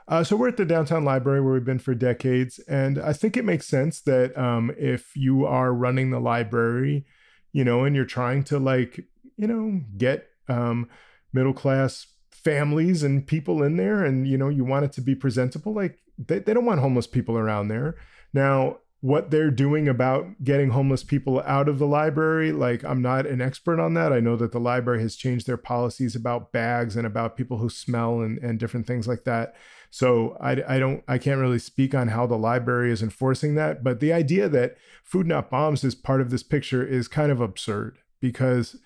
Uh, 0.08 0.22
so 0.22 0.36
we're 0.36 0.48
at 0.48 0.56
the 0.56 0.64
downtown 0.64 1.04
library 1.04 1.40
where 1.40 1.54
we've 1.54 1.64
been 1.64 1.80
for 1.80 1.94
decades, 1.94 2.60
and 2.68 2.98
I 2.98 3.12
think 3.12 3.36
it 3.36 3.44
makes 3.44 3.66
sense 3.66 4.00
that 4.02 4.36
um, 4.38 4.72
if 4.78 5.16
you 5.16 5.44
are 5.44 5.72
running 5.72 6.10
the 6.10 6.20
library, 6.20 7.04
you 7.52 7.64
know, 7.64 7.84
and 7.84 7.96
you're 7.96 8.04
trying 8.04 8.44
to 8.44 8.58
like, 8.58 9.04
you 9.36 9.48
know, 9.48 9.80
get 9.96 10.28
um, 10.48 10.88
middle 11.32 11.52
class 11.52 12.06
families 12.30 13.02
and 13.02 13.26
people 13.26 13.60
in 13.64 13.76
there 13.76 14.04
and 14.04 14.28
you 14.28 14.38
know 14.38 14.48
you 14.48 14.64
want 14.64 14.84
it 14.84 14.92
to 14.92 15.00
be 15.00 15.16
presentable 15.16 15.74
like 15.74 15.98
they, 16.16 16.38
they 16.38 16.54
don't 16.54 16.64
want 16.64 16.78
homeless 16.78 17.08
people 17.08 17.36
around 17.36 17.66
there 17.66 17.96
now 18.32 18.76
what 19.06 19.30
they're 19.30 19.52
doing 19.52 19.86
about 19.86 20.42
getting 20.42 20.70
homeless 20.70 21.04
people 21.04 21.40
out 21.46 21.68
of 21.68 21.78
the 21.78 21.86
library. 21.86 22.50
Like 22.50 22.84
i'm 22.84 23.00
not 23.00 23.24
an 23.24 23.40
expert 23.40 23.78
on 23.78 23.94
that. 23.94 24.12
I 24.12 24.18
know 24.18 24.34
that 24.34 24.50
the 24.50 24.58
library 24.58 25.00
has 25.02 25.14
changed 25.14 25.46
their 25.46 25.56
policies 25.56 26.16
about 26.16 26.50
bags 26.50 26.96
and 26.96 27.06
about 27.06 27.36
people 27.36 27.58
who 27.58 27.68
smell 27.68 28.20
and, 28.20 28.36
and 28.38 28.58
different 28.58 28.84
things 28.84 29.06
like 29.06 29.22
that. 29.22 29.54
So 29.90 30.36
I, 30.40 30.74
I 30.74 30.78
don't 30.80 31.04
i 31.06 31.18
can't 31.18 31.40
really 31.40 31.60
speak 31.60 31.94
on 31.94 32.08
how 32.08 32.26
the 32.26 32.36
library 32.36 32.90
is 32.90 33.00
enforcing 33.00 33.54
that 33.54 33.84
but 33.84 34.00
the 34.00 34.12
idea 34.12 34.48
that 34.48 34.76
food 35.04 35.28
not 35.28 35.50
bombs 35.50 35.84
is 35.84 35.94
part 35.94 36.20
of 36.20 36.30
this 36.30 36.42
picture 36.42 36.84
is 36.84 37.06
kind 37.06 37.30
of 37.30 37.40
absurd 37.40 37.98
because 38.20 38.76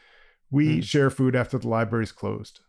we 0.50 0.80
mm. 0.80 0.84
share 0.84 1.08
food 1.08 1.34
after 1.34 1.56
the 1.56 1.68
library 1.68 2.04
is 2.04 2.12
closed. 2.12 2.60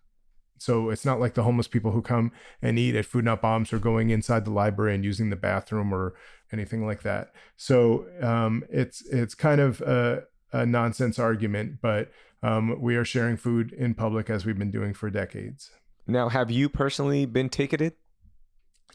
So 0.61 0.91
it's 0.91 1.05
not 1.05 1.19
like 1.19 1.33
the 1.33 1.41
homeless 1.41 1.67
people 1.67 1.89
who 1.89 2.03
come 2.03 2.31
and 2.61 2.77
eat 2.77 2.93
at 2.93 3.07
Food 3.07 3.25
Not 3.25 3.41
Bombs 3.41 3.73
are 3.73 3.79
going 3.79 4.11
inside 4.11 4.45
the 4.45 4.51
library 4.51 4.93
and 4.93 5.03
using 5.03 5.31
the 5.31 5.35
bathroom 5.35 5.91
or 5.91 6.13
anything 6.51 6.85
like 6.85 7.03
that. 7.03 7.33
So 7.57 8.05
um, 8.21 8.63
it's 8.69 9.05
it's 9.07 9.35
kind 9.35 9.61
of 9.61 9.81
a, 9.81 10.23
a 10.51 10.65
nonsense 10.65 11.19
argument, 11.19 11.79
but 11.81 12.11
um, 12.43 12.79
we 12.81 12.95
are 12.95 13.05
sharing 13.05 13.37
food 13.37 13.71
in 13.71 13.93
public 13.93 14.29
as 14.29 14.45
we've 14.45 14.57
been 14.57 14.71
doing 14.71 14.93
for 14.93 15.09
decades. 15.09 15.71
Now, 16.07 16.29
have 16.29 16.49
you 16.49 16.69
personally 16.69 17.25
been 17.25 17.49
ticketed? 17.49 17.93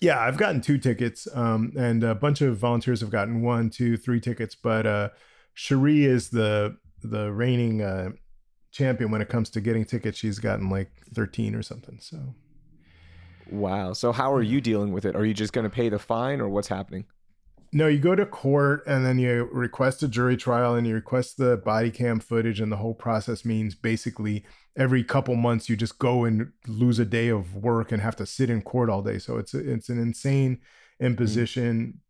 Yeah, 0.01 0.21
I've 0.21 0.37
gotten 0.37 0.61
two 0.61 0.79
tickets, 0.79 1.27
um, 1.35 1.73
and 1.79 2.05
a 2.05 2.15
bunch 2.15 2.43
of 2.43 2.59
volunteers 2.59 3.01
have 3.01 3.11
gotten 3.11 3.41
one, 3.41 3.71
two, 3.71 3.97
three 3.97 4.21
tickets. 4.21 4.55
But 4.55 4.87
uh, 4.87 5.09
Cherie 5.55 6.05
is 6.05 6.29
the 6.31 6.77
the 7.03 7.33
reigning 7.33 7.83
uh, 7.83 8.11
champion 8.73 9.11
when 9.11 9.23
it 9.23 9.29
comes 9.29 9.49
to 9.51 9.61
getting 9.61 9.85
tickets. 9.85 10.19
She's 10.19 10.39
gotten 10.39 10.69
like 10.69 10.91
13 11.15 11.55
or 11.55 11.63
something. 11.63 11.99
So, 12.01 12.35
wow. 13.51 13.95
So, 13.95 14.13
how 14.13 14.33
are 14.35 14.43
you 14.43 14.61
dealing 14.61 14.93
with 14.93 15.07
it? 15.07 15.17
Are 15.17 15.25
you 15.25 15.35
just 15.35 15.53
going 15.53 15.65
to 15.65 15.71
pay 15.71 15.89
the 15.89 15.99
fine 15.99 16.41
or 16.41 16.49
what's 16.49 16.69
happening? 16.69 17.07
No, 17.77 17.89
you 17.89 17.99
go 17.99 18.15
to 18.15 18.25
court 18.25 18.83
and 18.87 19.05
then 19.05 19.19
you 19.19 19.51
request 19.53 20.03
a 20.03 20.09
jury 20.09 20.39
trial 20.39 20.75
and 20.75 20.87
you 20.87 20.95
request 20.95 21.37
the 21.37 21.59
body 21.59 21.91
cam 21.91 22.21
footage. 22.21 22.59
And 22.59 22.73
the 22.73 22.79
whole 22.79 22.95
process 22.95 23.45
means 23.45 23.75
basically 23.75 24.47
every 24.79 25.05
couple 25.05 25.35
months 25.35 25.69
you 25.69 25.77
just 25.77 25.99
go 25.99 26.25
and 26.25 26.53
lose 26.67 26.99
a 26.99 27.05
day 27.05 27.29
of 27.29 27.55
work 27.55 27.93
and 27.93 28.01
have 28.01 28.17
to 28.17 28.25
sit 28.25 28.49
in 28.49 28.63
court 28.63 28.89
all 28.89 29.03
day. 29.03 29.19
So, 29.19 29.37
it's, 29.37 29.53
it's 29.53 29.91
an 29.91 29.99
insane 29.99 30.61
imposition. 31.01 32.01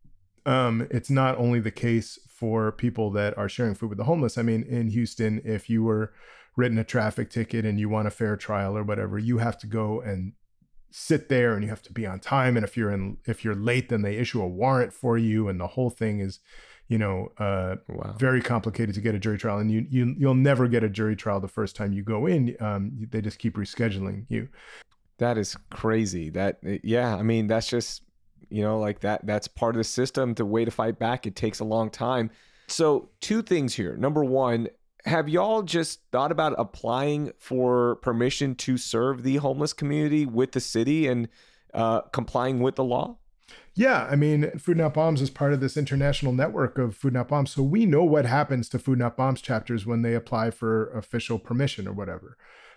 Mm. 0.47 0.53
Um, 0.53 0.89
it's 0.89 1.11
not 1.11 1.37
only 1.37 1.59
the 1.59 1.73
case 1.73 2.17
for 2.29 2.71
people 2.71 3.11
that 3.11 3.37
are 3.37 3.49
sharing 3.49 3.75
food 3.75 3.89
with 3.89 3.99
the 3.99 4.05
homeless. 4.05 4.39
I 4.39 4.43
mean, 4.43 4.63
in 4.63 4.87
Houston, 4.91 5.43
if 5.45 5.69
you 5.69 5.83
were 5.83 6.13
written 6.55 6.79
a 6.79 6.85
traffic 6.85 7.29
ticket 7.29 7.65
and 7.65 7.81
you 7.81 7.89
want 7.89 8.07
a 8.07 8.13
fair 8.13 8.37
trial 8.37 8.79
or 8.79 8.85
whatever, 8.85 9.19
you 9.19 9.39
have 9.39 9.59
to 9.59 9.67
go 9.67 10.01
and 10.01 10.35
sit 10.99 11.29
there 11.29 11.53
and 11.53 11.63
you 11.63 11.69
have 11.69 11.83
to 11.83 11.93
be 11.93 12.07
on 12.07 12.19
time. 12.19 12.57
And 12.57 12.65
if 12.65 12.75
you're 12.75 12.91
in 12.91 13.19
if 13.27 13.45
you're 13.45 13.55
late, 13.55 13.91
then 13.91 14.01
they 14.01 14.17
issue 14.17 14.41
a 14.41 14.49
warrant 14.49 14.95
for 14.95 15.19
you, 15.19 15.47
and 15.49 15.61
the 15.61 15.67
whole 15.67 15.91
thing 15.91 16.21
is, 16.21 16.41
you 16.89 16.97
know, 16.97 17.33
uh, 17.37 17.77
wow. 17.87 18.15
very 18.19 18.41
complicated 18.41 18.95
to 18.95 19.03
get 19.03 19.15
a 19.15 19.19
jury 19.19 19.37
trial. 19.37 19.59
And 19.59 19.71
you 19.71 19.87
you 19.91 20.15
you'll 20.19 20.35
never 20.35 20.67
get 20.67 20.83
a 20.83 20.89
jury 20.89 21.15
trial 21.15 21.39
the 21.39 21.49
first 21.49 21.77
time 21.77 21.93
you 21.93 22.03
go 22.03 22.25
in. 22.27 22.57
Um, 22.61 23.09
they 23.11 23.21
just 23.21 23.39
keep 23.39 23.57
rescheduling 23.57 24.25
you. 24.31 24.49
That 25.19 25.37
is 25.37 25.55
crazy. 25.71 26.31
That 26.31 26.61
yeah, 26.83 27.15
I 27.15 27.23
mean 27.23 27.47
that's 27.47 27.69
just 27.69 28.03
you 28.49 28.63
know 28.63 28.79
like 28.79 29.01
that 29.01 29.27
that's 29.27 29.49
part 29.49 29.75
of 29.75 29.79
the 29.79 29.85
system. 29.85 30.33
The 30.33 30.47
way 30.47 30.65
to 30.65 30.71
fight 30.71 30.99
back. 30.99 31.27
It 31.27 31.37
takes 31.37 31.61
a 31.61 31.65
long 31.65 31.91
time. 31.91 32.31
So 32.69 33.11
two 33.21 33.43
things 33.43 33.75
here. 33.75 33.99
Number 33.99 34.25
one, 34.25 34.69
have 35.07 35.29
y'all 35.29 35.63
just 35.63 36.01
thought 36.11 36.33
about 36.33 36.55
applying 36.59 37.33
for 37.39 37.97
permission 37.97 38.55
to 38.57 38.77
serve 38.77 39.23
the 39.23 39.37
homeless 39.37 39.73
community 39.73 40.27
with 40.27 40.53
the 40.53 40.61
city 40.61 41.07
and 41.07 41.29
uh, 41.73 42.01
complying 42.13 42.61
with 42.61 42.75
the 42.75 42.85
law? 42.85 43.17
Yeah, 43.75 44.09
I 44.11 44.17
mean, 44.17 44.51
Food 44.59 44.79
Not 44.79 44.95
Bombs 44.95 45.21
is 45.21 45.31
part 45.31 45.53
of 45.53 45.61
this 45.61 45.77
international 45.77 46.33
network 46.33 46.79
of 46.79 46.97
Food 46.97 47.13
Not 47.13 47.29
Bombs, 47.29 47.53
so 47.53 47.63
we 47.63 47.87
know 47.87 48.03
what 48.03 48.27
happens 48.27 48.69
to 48.71 48.79
Food 48.79 48.99
Not 48.99 49.17
Bombs 49.17 49.41
chapters 49.41 49.87
when 49.87 50.03
they 50.03 50.15
apply 50.15 50.51
for 50.51 50.91
official 50.91 51.39
permission 51.39 51.87
or 51.87 51.93
whatever. 51.93 52.37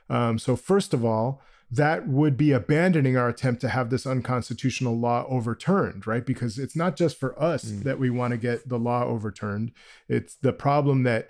Um, 0.09 0.37
so 0.37 0.55
first 0.55 0.93
of 0.93 1.03
all, 1.03 1.41
that 1.71 2.07
would 2.07 2.35
be 2.35 2.51
abandoning 2.51 3.15
our 3.15 3.29
attempt 3.29 3.61
to 3.61 3.69
have 3.69 3.89
this 3.89 4.05
unconstitutional 4.05 4.97
law 4.97 5.25
overturned, 5.29 6.05
right? 6.05 6.25
Because 6.25 6.57
it's 6.57 6.75
not 6.75 6.95
just 6.95 7.19
for 7.19 7.39
us 7.41 7.65
mm. 7.65 7.83
that 7.83 7.99
we 7.99 8.09
want 8.09 8.31
to 8.31 8.37
get 8.37 8.67
the 8.67 8.79
law 8.79 9.03
overturned. 9.05 9.71
It's 10.07 10.35
the 10.35 10.53
problem 10.53 11.03
that 11.03 11.29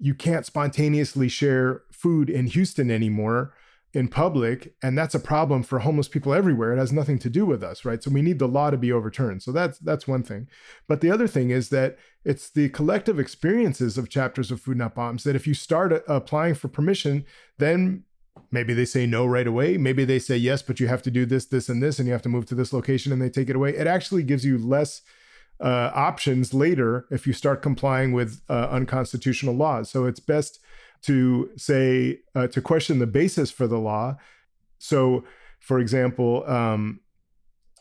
you 0.00 0.14
can't 0.14 0.46
spontaneously 0.46 1.28
share 1.28 1.82
food 1.92 2.30
in 2.30 2.46
Houston 2.46 2.90
anymore 2.90 3.54
in 3.94 4.08
public 4.08 4.74
and 4.82 4.96
that's 4.96 5.14
a 5.14 5.20
problem 5.20 5.62
for 5.62 5.80
homeless 5.80 6.08
people 6.08 6.32
everywhere. 6.32 6.72
It 6.72 6.78
has 6.78 6.92
nothing 6.92 7.18
to 7.20 7.30
do 7.30 7.44
with 7.44 7.62
us 7.62 7.84
right? 7.84 8.02
So 8.02 8.10
we 8.10 8.22
need 8.22 8.38
the 8.38 8.48
law 8.48 8.70
to 8.70 8.78
be 8.78 8.92
overturned. 8.92 9.42
So 9.42 9.52
that's 9.52 9.78
that's 9.78 10.08
one 10.08 10.22
thing. 10.22 10.48
But 10.88 11.00
the 11.00 11.10
other 11.10 11.26
thing 11.26 11.50
is 11.50 11.68
that 11.68 11.98
it's 12.24 12.48
the 12.50 12.70
collective 12.70 13.18
experiences 13.18 13.98
of 13.98 14.08
chapters 14.08 14.50
of 14.50 14.60
food 14.60 14.78
not 14.78 14.94
bombs 14.94 15.24
that 15.24 15.36
if 15.36 15.46
you 15.46 15.54
start 15.54 15.92
a- 15.92 16.12
applying 16.12 16.54
for 16.54 16.68
permission 16.68 17.26
then 17.58 18.04
maybe 18.50 18.72
they 18.72 18.86
say 18.86 19.04
no 19.04 19.26
right 19.26 19.46
away. 19.46 19.76
Maybe 19.76 20.06
they 20.06 20.18
say 20.18 20.36
yes 20.36 20.62
but 20.62 20.80
you 20.80 20.88
have 20.88 21.02
to 21.02 21.10
do 21.10 21.26
this 21.26 21.46
this 21.46 21.68
and 21.68 21.82
this 21.82 21.98
and 21.98 22.06
you 22.06 22.12
have 22.12 22.22
to 22.22 22.30
move 22.30 22.46
to 22.46 22.54
this 22.54 22.72
location 22.72 23.12
and 23.12 23.20
they 23.20 23.30
take 23.30 23.50
it 23.50 23.56
away. 23.56 23.76
It 23.76 23.86
actually 23.86 24.22
gives 24.22 24.44
you 24.44 24.56
less 24.56 25.02
uh, 25.62 25.92
options 25.94 26.52
later 26.52 27.06
if 27.10 27.26
you 27.26 27.32
start 27.32 27.62
complying 27.62 28.12
with 28.12 28.40
uh, 28.48 28.68
unconstitutional 28.70 29.54
laws. 29.54 29.88
So 29.90 30.04
it's 30.06 30.20
best 30.20 30.58
to 31.02 31.50
say, 31.56 32.20
uh, 32.34 32.48
to 32.48 32.60
question 32.60 32.98
the 32.98 33.06
basis 33.06 33.50
for 33.50 33.66
the 33.66 33.78
law. 33.78 34.16
So, 34.78 35.24
for 35.60 35.78
example, 35.78 36.44
um, 36.48 37.00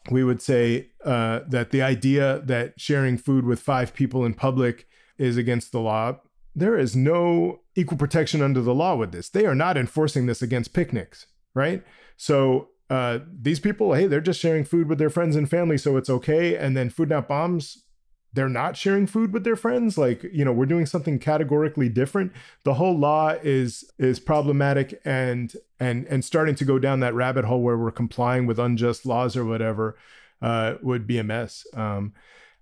we 0.10 0.24
would 0.24 0.42
say 0.42 0.90
uh, 1.06 1.42
that 1.48 1.72
the 1.72 1.82
idea 1.82 2.42
that 2.46 2.80
sharing 2.80 3.18
food 3.18 3.46
with 3.46 3.60
five 3.60 3.94
people 3.94 4.26
in 4.26 4.34
public 4.34 4.88
is 5.18 5.38
against 5.38 5.72
the 5.72 5.80
law. 5.80 6.20
There 6.56 6.78
is 6.78 6.96
no 6.96 7.62
equal 7.76 7.98
protection 7.98 8.42
under 8.42 8.62
the 8.62 8.74
law 8.74 8.96
with 8.96 9.12
this. 9.12 9.30
They 9.30 9.46
are 9.46 9.56
not 9.56 9.78
enforcing 9.78 10.26
this 10.26 10.42
against 10.42 10.74
picnics, 10.74 11.28
right? 11.54 11.84
So 12.18 12.70
uh, 12.92 13.20
these 13.42 13.62
people, 13.62 13.94
hey, 13.94 14.06
they're 14.06 14.20
just 14.20 14.42
sharing 14.42 14.66
food 14.66 14.90
with 14.90 15.00
their 15.00 15.10
friends 15.10 15.38
and 15.38 15.50
family, 15.50 15.78
so 15.78 15.96
it's 15.96 16.10
okay. 16.10 16.58
And 16.58 16.76
then 16.76 16.90
Food 16.90 17.08
Not 17.08 17.26
Bombs, 17.26 17.86
they're 18.34 18.50
not 18.50 18.76
sharing 18.76 19.08
food 19.08 19.32
with 19.32 19.46
their 19.46 19.56
friends. 19.56 19.98
Like, 19.98 20.24
you 20.24 20.44
know, 20.44 20.52
we're 20.52 20.66
doing 20.66 20.86
something 20.86 21.18
categorically 21.18 21.88
different. 21.88 22.34
The 22.66 22.74
whole 22.74 22.98
law 22.98 23.36
is 23.42 23.90
is 23.98 24.20
problematic 24.20 25.00
and 25.06 25.54
and 25.80 26.06
and 26.08 26.26
starting 26.26 26.56
to 26.56 26.66
go 26.66 26.80
down 26.80 27.00
that 27.00 27.14
rabbit 27.14 27.46
hole 27.46 27.62
where 27.62 27.78
we're 27.78 27.92
complying 27.92 28.46
with 28.46 28.60
unjust 28.60 29.06
laws 29.06 29.38
or 29.38 29.46
whatever 29.46 29.98
uh, 30.42 30.76
would 30.82 31.08
be 31.08 31.18
a 31.18 31.24
mess. 31.24 31.66
Um, 31.74 32.12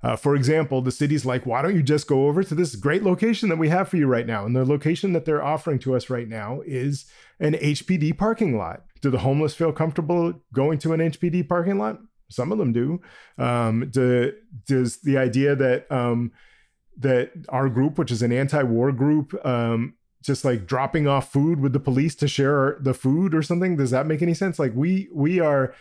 uh, 0.03 0.15
for 0.15 0.35
example, 0.35 0.83
the 0.83 0.91
city's 0.91 1.25
like, 1.25 1.47
why 1.47 1.63
don't 1.63 1.75
you 1.75 1.83
just 1.83 2.07
go 2.07 2.27
over 2.27 2.43
to 2.43 2.53
this 2.53 2.75
great 2.75 3.01
location 3.01 3.49
that 3.49 3.57
we 3.57 3.69
have 3.69 3.89
for 3.89 3.97
you 3.97 4.05
right 4.05 4.27
now? 4.27 4.45
And 4.45 4.55
the 4.55 4.63
location 4.63 5.13
that 5.13 5.25
they're 5.25 5.43
offering 5.43 5.79
to 5.79 5.95
us 5.95 6.07
right 6.07 6.29
now 6.29 6.61
is 6.67 7.05
an 7.39 7.53
HPD 7.53 8.17
parking 8.17 8.57
lot. 8.57 8.83
Do 9.01 9.09
the 9.09 9.19
homeless 9.19 9.55
feel 9.55 9.71
comfortable 9.71 10.33
going 10.53 10.77
to 10.79 10.93
an 10.93 10.99
HPD 10.99 11.47
parking 11.47 11.77
lot? 11.77 11.99
Some 12.29 12.51
of 12.51 12.57
them 12.57 12.73
do. 12.73 13.01
Um, 13.37 13.89
do 13.89 14.33
does 14.67 15.01
the 15.01 15.17
idea 15.17 15.55
that 15.55 15.91
um, 15.91 16.31
that 16.97 17.31
our 17.49 17.69
group, 17.69 17.97
which 17.97 18.11
is 18.11 18.21
an 18.21 18.31
anti-war 18.31 18.91
group, 18.91 19.33
um, 19.45 19.95
just 20.23 20.43
like 20.43 20.67
dropping 20.67 21.07
off 21.07 21.31
food 21.31 21.59
with 21.59 21.73
the 21.73 21.79
police 21.79 22.13
to 22.15 22.27
share 22.27 22.77
the 22.81 22.93
food 22.93 23.33
or 23.33 23.41
something, 23.41 23.77
does 23.77 23.91
that 23.91 24.05
make 24.05 24.21
any 24.21 24.33
sense? 24.33 24.59
Like 24.59 24.73
we 24.75 25.09
we 25.13 25.39
are 25.39 25.73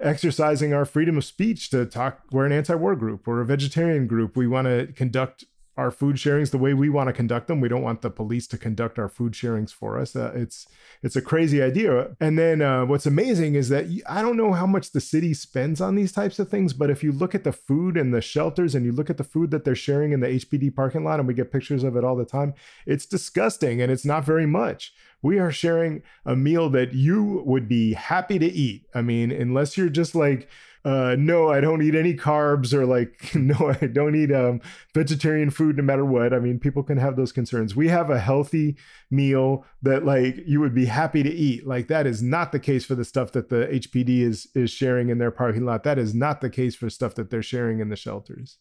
exercising 0.00 0.72
our 0.72 0.84
freedom 0.84 1.16
of 1.18 1.24
speech 1.24 1.70
to 1.70 1.86
talk. 1.86 2.22
We're 2.32 2.46
an 2.46 2.52
anti-war 2.52 2.96
group. 2.96 3.26
We're 3.26 3.42
a 3.42 3.46
vegetarian 3.46 4.06
group. 4.06 4.36
We 4.36 4.46
want 4.46 4.66
to 4.66 4.92
conduct 4.94 5.44
our 5.76 5.90
food 5.90 6.16
sharings 6.16 6.50
the 6.50 6.58
way 6.58 6.74
we 6.74 6.90
want 6.90 7.08
to 7.08 7.12
conduct 7.12 7.48
them. 7.48 7.60
We 7.60 7.68
don't 7.68 7.82
want 7.82 8.02
the 8.02 8.10
police 8.10 8.46
to 8.48 8.58
conduct 8.58 8.98
our 8.98 9.08
food 9.08 9.32
sharings 9.32 9.72
for 9.72 9.98
us. 9.98 10.14
Uh, 10.14 10.32
it's 10.34 10.66
it's 11.02 11.16
a 11.16 11.22
crazy 11.22 11.62
idea. 11.62 12.14
And 12.20 12.38
then 12.38 12.60
uh, 12.60 12.84
what's 12.84 13.06
amazing 13.06 13.54
is 13.54 13.70
that 13.70 13.86
I 14.08 14.20
don't 14.20 14.36
know 14.36 14.52
how 14.52 14.66
much 14.66 14.92
the 14.92 15.00
city 15.00 15.32
spends 15.32 15.80
on 15.80 15.94
these 15.94 16.12
types 16.12 16.38
of 16.38 16.50
things, 16.50 16.72
but 16.74 16.90
if 16.90 17.02
you 17.02 17.10
look 17.10 17.34
at 17.34 17.44
the 17.44 17.52
food 17.52 17.96
and 17.96 18.12
the 18.12 18.20
shelters 18.20 18.74
and 18.74 18.84
you 18.84 18.92
look 18.92 19.08
at 19.08 19.16
the 19.16 19.24
food 19.24 19.50
that 19.50 19.64
they're 19.64 19.74
sharing 19.74 20.12
in 20.12 20.20
the 20.20 20.28
HPD 20.28 20.74
parking 20.74 21.04
lot, 21.04 21.18
and 21.18 21.26
we 21.26 21.34
get 21.34 21.52
pictures 21.52 21.84
of 21.84 21.96
it 21.96 22.04
all 22.04 22.16
the 22.16 22.24
time, 22.24 22.52
it's 22.86 23.06
disgusting 23.06 23.80
and 23.80 23.90
it's 23.90 24.04
not 24.04 24.24
very 24.24 24.46
much. 24.46 24.92
We 25.22 25.38
are 25.38 25.52
sharing 25.52 26.02
a 26.26 26.36
meal 26.36 26.68
that 26.70 26.92
you 26.92 27.42
would 27.46 27.68
be 27.68 27.94
happy 27.94 28.38
to 28.40 28.46
eat. 28.46 28.86
I 28.94 29.02
mean, 29.02 29.30
unless 29.30 29.78
you're 29.78 29.88
just 29.88 30.14
like 30.14 30.48
uh, 30.84 31.14
no, 31.16 31.48
I 31.48 31.60
don't 31.60 31.82
eat 31.82 31.94
any 31.94 32.14
carbs 32.14 32.72
or 32.72 32.84
like, 32.84 33.30
no, 33.34 33.74
I 33.80 33.86
don't 33.86 34.16
eat 34.16 34.32
um, 34.32 34.60
vegetarian 34.94 35.50
food 35.50 35.76
no 35.76 35.82
matter 35.82 36.04
what. 36.04 36.34
I 36.34 36.40
mean, 36.40 36.58
people 36.58 36.82
can 36.82 36.98
have 36.98 37.16
those 37.16 37.30
concerns. 37.30 37.76
We 37.76 37.88
have 37.88 38.10
a 38.10 38.18
healthy 38.18 38.76
meal 39.10 39.64
that 39.82 40.04
like 40.04 40.38
you 40.44 40.60
would 40.60 40.74
be 40.74 40.86
happy 40.86 41.22
to 41.22 41.30
eat. 41.30 41.66
Like 41.66 41.86
that 41.88 42.06
is 42.06 42.22
not 42.22 42.50
the 42.50 42.58
case 42.58 42.84
for 42.84 42.96
the 42.96 43.04
stuff 43.04 43.30
that 43.32 43.48
the 43.48 43.68
HPD 43.72 44.20
is 44.22 44.48
is 44.54 44.70
sharing 44.70 45.08
in 45.08 45.18
their 45.18 45.30
parking 45.30 45.64
lot. 45.64 45.84
That 45.84 45.98
is 45.98 46.14
not 46.14 46.40
the 46.40 46.50
case 46.50 46.74
for 46.74 46.90
stuff 46.90 47.14
that 47.14 47.30
they're 47.30 47.42
sharing 47.42 47.78
in 47.78 47.88
the 47.88 47.96
shelters. 47.96 48.58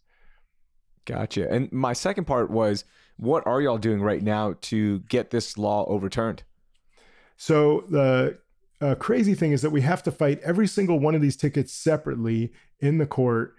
Gotcha. 1.06 1.52
And 1.52 1.72
my 1.72 1.94
second 1.94 2.26
part 2.26 2.52
was 2.52 2.86
what 3.18 3.46
are 3.48 3.62
y'all 3.62 3.80
doing 3.80 4.02
right 4.02 4.22
now 4.22 4.56
to 4.62 5.00
get 5.02 5.32
this 5.32 5.58
law 5.58 5.86
overturned? 5.86 6.44
So 7.38 7.86
the 7.90 8.38
uh, 8.82 8.96
crazy 8.96 9.36
thing 9.36 9.52
is 9.52 9.62
that 9.62 9.70
we 9.70 9.82
have 9.82 10.04
to 10.04 10.12
fight 10.12 10.40
every 10.44 10.68
single 10.68 11.00
one 11.00 11.16
of 11.16 11.22
these 11.22 11.38
tickets 11.38 11.72
separately 11.72 12.52
in 12.80 12.98
the 12.98 13.06
court. 13.06 13.56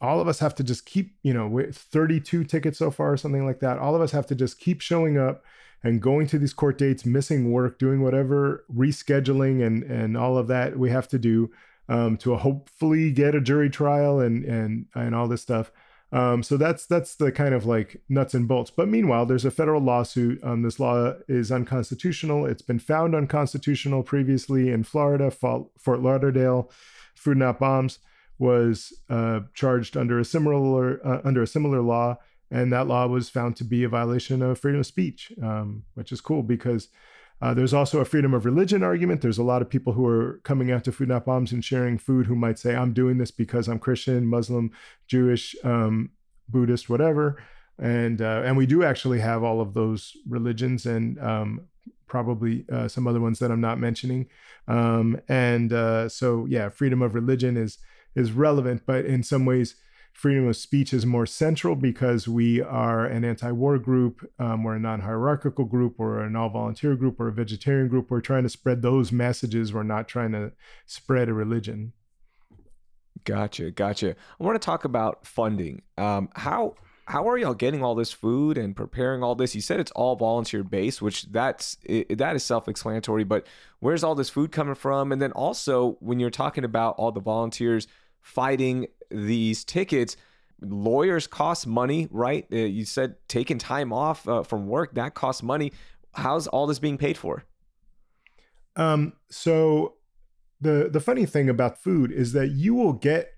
All 0.00 0.20
of 0.20 0.26
us 0.26 0.40
have 0.40 0.54
to 0.56 0.64
just 0.64 0.84
keep, 0.84 1.14
you 1.22 1.32
know, 1.32 1.70
32 1.72 2.44
tickets 2.44 2.78
so 2.78 2.90
far 2.90 3.12
or 3.12 3.16
something 3.16 3.46
like 3.46 3.60
that. 3.60 3.78
All 3.78 3.94
of 3.94 4.02
us 4.02 4.10
have 4.10 4.26
to 4.26 4.34
just 4.34 4.58
keep 4.58 4.80
showing 4.80 5.16
up 5.16 5.44
and 5.84 6.02
going 6.02 6.26
to 6.26 6.38
these 6.38 6.52
court 6.52 6.78
dates, 6.78 7.06
missing 7.06 7.52
work, 7.52 7.78
doing 7.78 8.02
whatever 8.02 8.64
rescheduling 8.74 9.64
and 9.64 9.84
and 9.84 10.16
all 10.16 10.36
of 10.36 10.48
that 10.48 10.76
we 10.78 10.90
have 10.90 11.06
to 11.08 11.18
do 11.18 11.50
um, 11.88 12.16
to 12.16 12.34
hopefully 12.34 13.12
get 13.12 13.34
a 13.34 13.40
jury 13.40 13.70
trial 13.70 14.18
and 14.20 14.44
and 14.44 14.86
and 14.94 15.14
all 15.14 15.28
this 15.28 15.42
stuff. 15.42 15.70
Um, 16.12 16.42
so 16.42 16.56
that's 16.56 16.86
that's 16.86 17.16
the 17.16 17.32
kind 17.32 17.54
of 17.54 17.66
like 17.66 18.00
nuts 18.08 18.34
and 18.34 18.46
bolts. 18.46 18.70
But 18.70 18.88
meanwhile, 18.88 19.26
there's 19.26 19.44
a 19.44 19.50
federal 19.50 19.82
lawsuit. 19.82 20.42
Um, 20.44 20.62
this 20.62 20.78
law 20.78 21.14
is 21.28 21.50
unconstitutional. 21.50 22.46
It's 22.46 22.62
been 22.62 22.78
found 22.78 23.14
unconstitutional 23.14 24.02
previously 24.02 24.70
in 24.70 24.84
Florida. 24.84 25.30
Fort 25.30 26.00
Lauderdale, 26.00 26.70
Food 27.14 27.38
Not 27.38 27.58
Bombs 27.58 27.98
was 28.38 28.92
uh, 29.08 29.40
charged 29.54 29.96
under 29.96 30.18
a 30.18 30.24
similar 30.24 31.04
uh, 31.04 31.20
under 31.24 31.42
a 31.42 31.46
similar 31.46 31.80
law, 31.80 32.18
and 32.50 32.72
that 32.72 32.86
law 32.86 33.06
was 33.06 33.28
found 33.28 33.56
to 33.56 33.64
be 33.64 33.82
a 33.82 33.88
violation 33.88 34.42
of 34.42 34.58
freedom 34.58 34.80
of 34.80 34.86
speech, 34.86 35.32
um, 35.42 35.82
which 35.94 36.12
is 36.12 36.20
cool 36.20 36.42
because 36.42 36.88
uh, 37.42 37.52
there's 37.52 37.74
also 37.74 38.00
a 38.00 38.04
freedom 38.04 38.32
of 38.32 38.44
religion 38.44 38.82
argument. 38.82 39.20
There's 39.20 39.38
a 39.38 39.42
lot 39.42 39.60
of 39.60 39.68
people 39.68 39.92
who 39.92 40.06
are 40.06 40.40
coming 40.42 40.70
out 40.70 40.84
to 40.84 40.92
Food 40.92 41.08
Not 41.08 41.26
Bombs 41.26 41.52
and 41.52 41.64
sharing 41.64 41.98
food 41.98 42.26
who 42.26 42.34
might 42.34 42.58
say, 42.58 42.74
I'm 42.74 42.92
doing 42.92 43.18
this 43.18 43.30
because 43.30 43.68
I'm 43.68 43.78
Christian, 43.78 44.26
Muslim, 44.26 44.70
Jewish, 45.06 45.54
um, 45.62 46.10
Buddhist, 46.48 46.88
whatever. 46.88 47.42
And 47.78 48.22
uh, 48.22 48.42
and 48.44 48.56
we 48.56 48.64
do 48.64 48.82
actually 48.82 49.20
have 49.20 49.42
all 49.42 49.60
of 49.60 49.74
those 49.74 50.16
religions 50.26 50.86
and 50.86 51.18
um, 51.20 51.66
probably 52.06 52.64
uh, 52.72 52.88
some 52.88 53.06
other 53.06 53.20
ones 53.20 53.38
that 53.40 53.50
I'm 53.50 53.60
not 53.60 53.78
mentioning. 53.78 54.28
Um, 54.66 55.20
and 55.28 55.72
uh, 55.74 56.08
so 56.08 56.46
yeah, 56.48 56.70
freedom 56.70 57.02
of 57.02 57.14
religion 57.14 57.58
is 57.58 57.78
is 58.14 58.32
relevant, 58.32 58.84
but 58.86 59.04
in 59.04 59.22
some 59.22 59.44
ways 59.44 59.76
freedom 60.16 60.48
of 60.48 60.56
speech 60.56 60.94
is 60.94 61.04
more 61.04 61.26
central 61.26 61.76
because 61.76 62.26
we 62.26 62.62
are 62.62 63.04
an 63.04 63.22
anti-war 63.22 63.78
group 63.78 64.28
um, 64.38 64.64
we're 64.64 64.76
a 64.76 64.80
non-hierarchical 64.80 65.66
group 65.66 65.94
we're 65.98 66.24
a 66.24 66.38
all-volunteer 66.38 66.96
group 66.96 67.20
or 67.20 67.28
a 67.28 67.32
vegetarian 67.32 67.86
group 67.86 68.10
we're 68.10 68.20
trying 68.20 68.42
to 68.42 68.48
spread 68.48 68.80
those 68.80 69.12
messages 69.12 69.74
we're 69.74 69.82
not 69.82 70.08
trying 70.08 70.32
to 70.32 70.52
spread 70.86 71.28
a 71.28 71.34
religion. 71.34 71.92
Gotcha 73.24 73.70
gotcha. 73.70 74.16
I 74.40 74.44
want 74.44 74.60
to 74.60 74.64
talk 74.64 74.84
about 74.84 75.26
funding. 75.26 75.82
Um, 75.98 76.28
how 76.34 76.76
how 77.06 77.28
are 77.28 77.38
y'all 77.38 77.54
getting 77.54 77.84
all 77.84 77.94
this 77.94 78.12
food 78.12 78.56
and 78.56 78.74
preparing 78.74 79.22
all 79.22 79.34
this? 79.34 79.54
You 79.54 79.60
said 79.60 79.80
it's 79.80 79.92
all 79.92 80.16
volunteer 80.16 80.62
based 80.62 81.02
which 81.02 81.24
that's 81.24 81.76
it, 81.84 82.18
that 82.18 82.36
is 82.36 82.44
self-explanatory 82.44 83.24
but 83.24 83.46
where's 83.80 84.02
all 84.02 84.14
this 84.14 84.30
food 84.30 84.50
coming 84.50 84.74
from? 84.74 85.12
And 85.12 85.20
then 85.20 85.32
also 85.32 85.96
when 86.00 86.20
you're 86.20 86.30
talking 86.30 86.64
about 86.64 86.94
all 86.96 87.12
the 87.12 87.20
volunteers 87.20 87.86
fighting 88.20 88.88
these 89.10 89.64
tickets 89.64 90.16
lawyers 90.62 91.26
cost 91.26 91.66
money 91.66 92.08
right? 92.10 92.46
Uh, 92.52 92.56
you 92.56 92.84
said 92.84 93.16
taking 93.28 93.58
time 93.58 93.92
off 93.92 94.26
uh, 94.28 94.42
from 94.42 94.66
work 94.66 94.94
that 94.94 95.14
costs 95.14 95.42
money. 95.42 95.72
How's 96.14 96.46
all 96.46 96.66
this 96.66 96.78
being 96.78 96.98
paid 96.98 97.18
for? 97.18 97.44
Um 98.74 99.14
so 99.30 99.94
the 100.60 100.88
the 100.90 101.00
funny 101.00 101.26
thing 101.26 101.48
about 101.48 101.82
food 101.82 102.10
is 102.10 102.32
that 102.32 102.48
you 102.48 102.74
will 102.74 102.92
get 102.92 103.32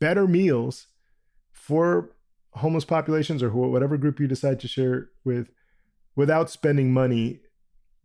better 0.00 0.26
meals 0.26 0.88
for 1.52 2.10
homeless 2.52 2.84
populations 2.84 3.42
or 3.42 3.50
whatever 3.50 3.96
group 3.96 4.18
you 4.18 4.26
decide 4.26 4.58
to 4.60 4.68
share 4.68 5.10
with 5.24 5.50
without 6.14 6.50
spending 6.50 6.92
money 6.92 7.40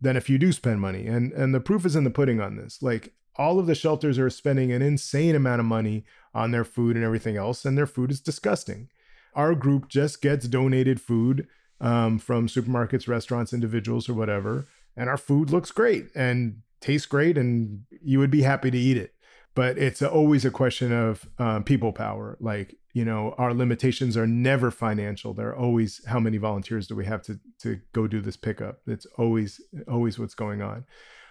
than 0.00 0.16
if 0.16 0.28
you 0.28 0.38
do 0.38 0.52
spend 0.52 0.80
money. 0.80 1.06
And 1.06 1.32
and 1.32 1.54
the 1.54 1.60
proof 1.60 1.86
is 1.86 1.96
in 1.96 2.04
the 2.04 2.10
pudding 2.10 2.40
on 2.40 2.56
this. 2.56 2.82
Like 2.82 3.14
all 3.36 3.58
of 3.58 3.66
the 3.66 3.74
shelters 3.74 4.18
are 4.18 4.30
spending 4.30 4.70
an 4.72 4.82
insane 4.82 5.34
amount 5.34 5.60
of 5.60 5.66
money 5.66 6.04
on 6.34 6.50
their 6.50 6.64
food 6.64 6.96
and 6.96 7.04
everything 7.04 7.36
else, 7.36 7.64
and 7.64 7.76
their 7.76 7.86
food 7.86 8.10
is 8.10 8.20
disgusting. 8.20 8.88
Our 9.34 9.54
group 9.54 9.88
just 9.88 10.20
gets 10.20 10.46
donated 10.46 11.00
food 11.00 11.46
um, 11.80 12.18
from 12.18 12.48
supermarkets, 12.48 13.08
restaurants, 13.08 13.52
individuals, 13.52 14.08
or 14.08 14.14
whatever, 14.14 14.66
and 14.96 15.08
our 15.08 15.16
food 15.16 15.50
looks 15.50 15.70
great 15.70 16.06
and 16.14 16.62
tastes 16.80 17.06
great, 17.06 17.38
and 17.38 17.84
you 18.02 18.18
would 18.18 18.30
be 18.30 18.42
happy 18.42 18.70
to 18.70 18.78
eat 18.78 18.96
it. 18.96 19.14
But 19.54 19.76
it's 19.78 20.02
always 20.02 20.44
a 20.44 20.50
question 20.50 20.92
of 20.92 21.28
uh, 21.38 21.60
people 21.60 21.92
power. 21.92 22.36
Like 22.40 22.76
you 22.94 23.04
know, 23.06 23.34
our 23.38 23.54
limitations 23.54 24.16
are 24.16 24.26
never 24.26 24.70
financial. 24.70 25.32
They're 25.32 25.56
always 25.56 26.04
how 26.06 26.20
many 26.20 26.36
volunteers 26.36 26.86
do 26.86 26.94
we 26.94 27.06
have 27.06 27.22
to 27.22 27.40
to 27.60 27.80
go 27.92 28.06
do 28.06 28.20
this 28.20 28.36
pickup. 28.36 28.80
It's 28.86 29.06
always 29.16 29.60
always 29.88 30.18
what's 30.18 30.34
going 30.34 30.60
on. 30.62 30.84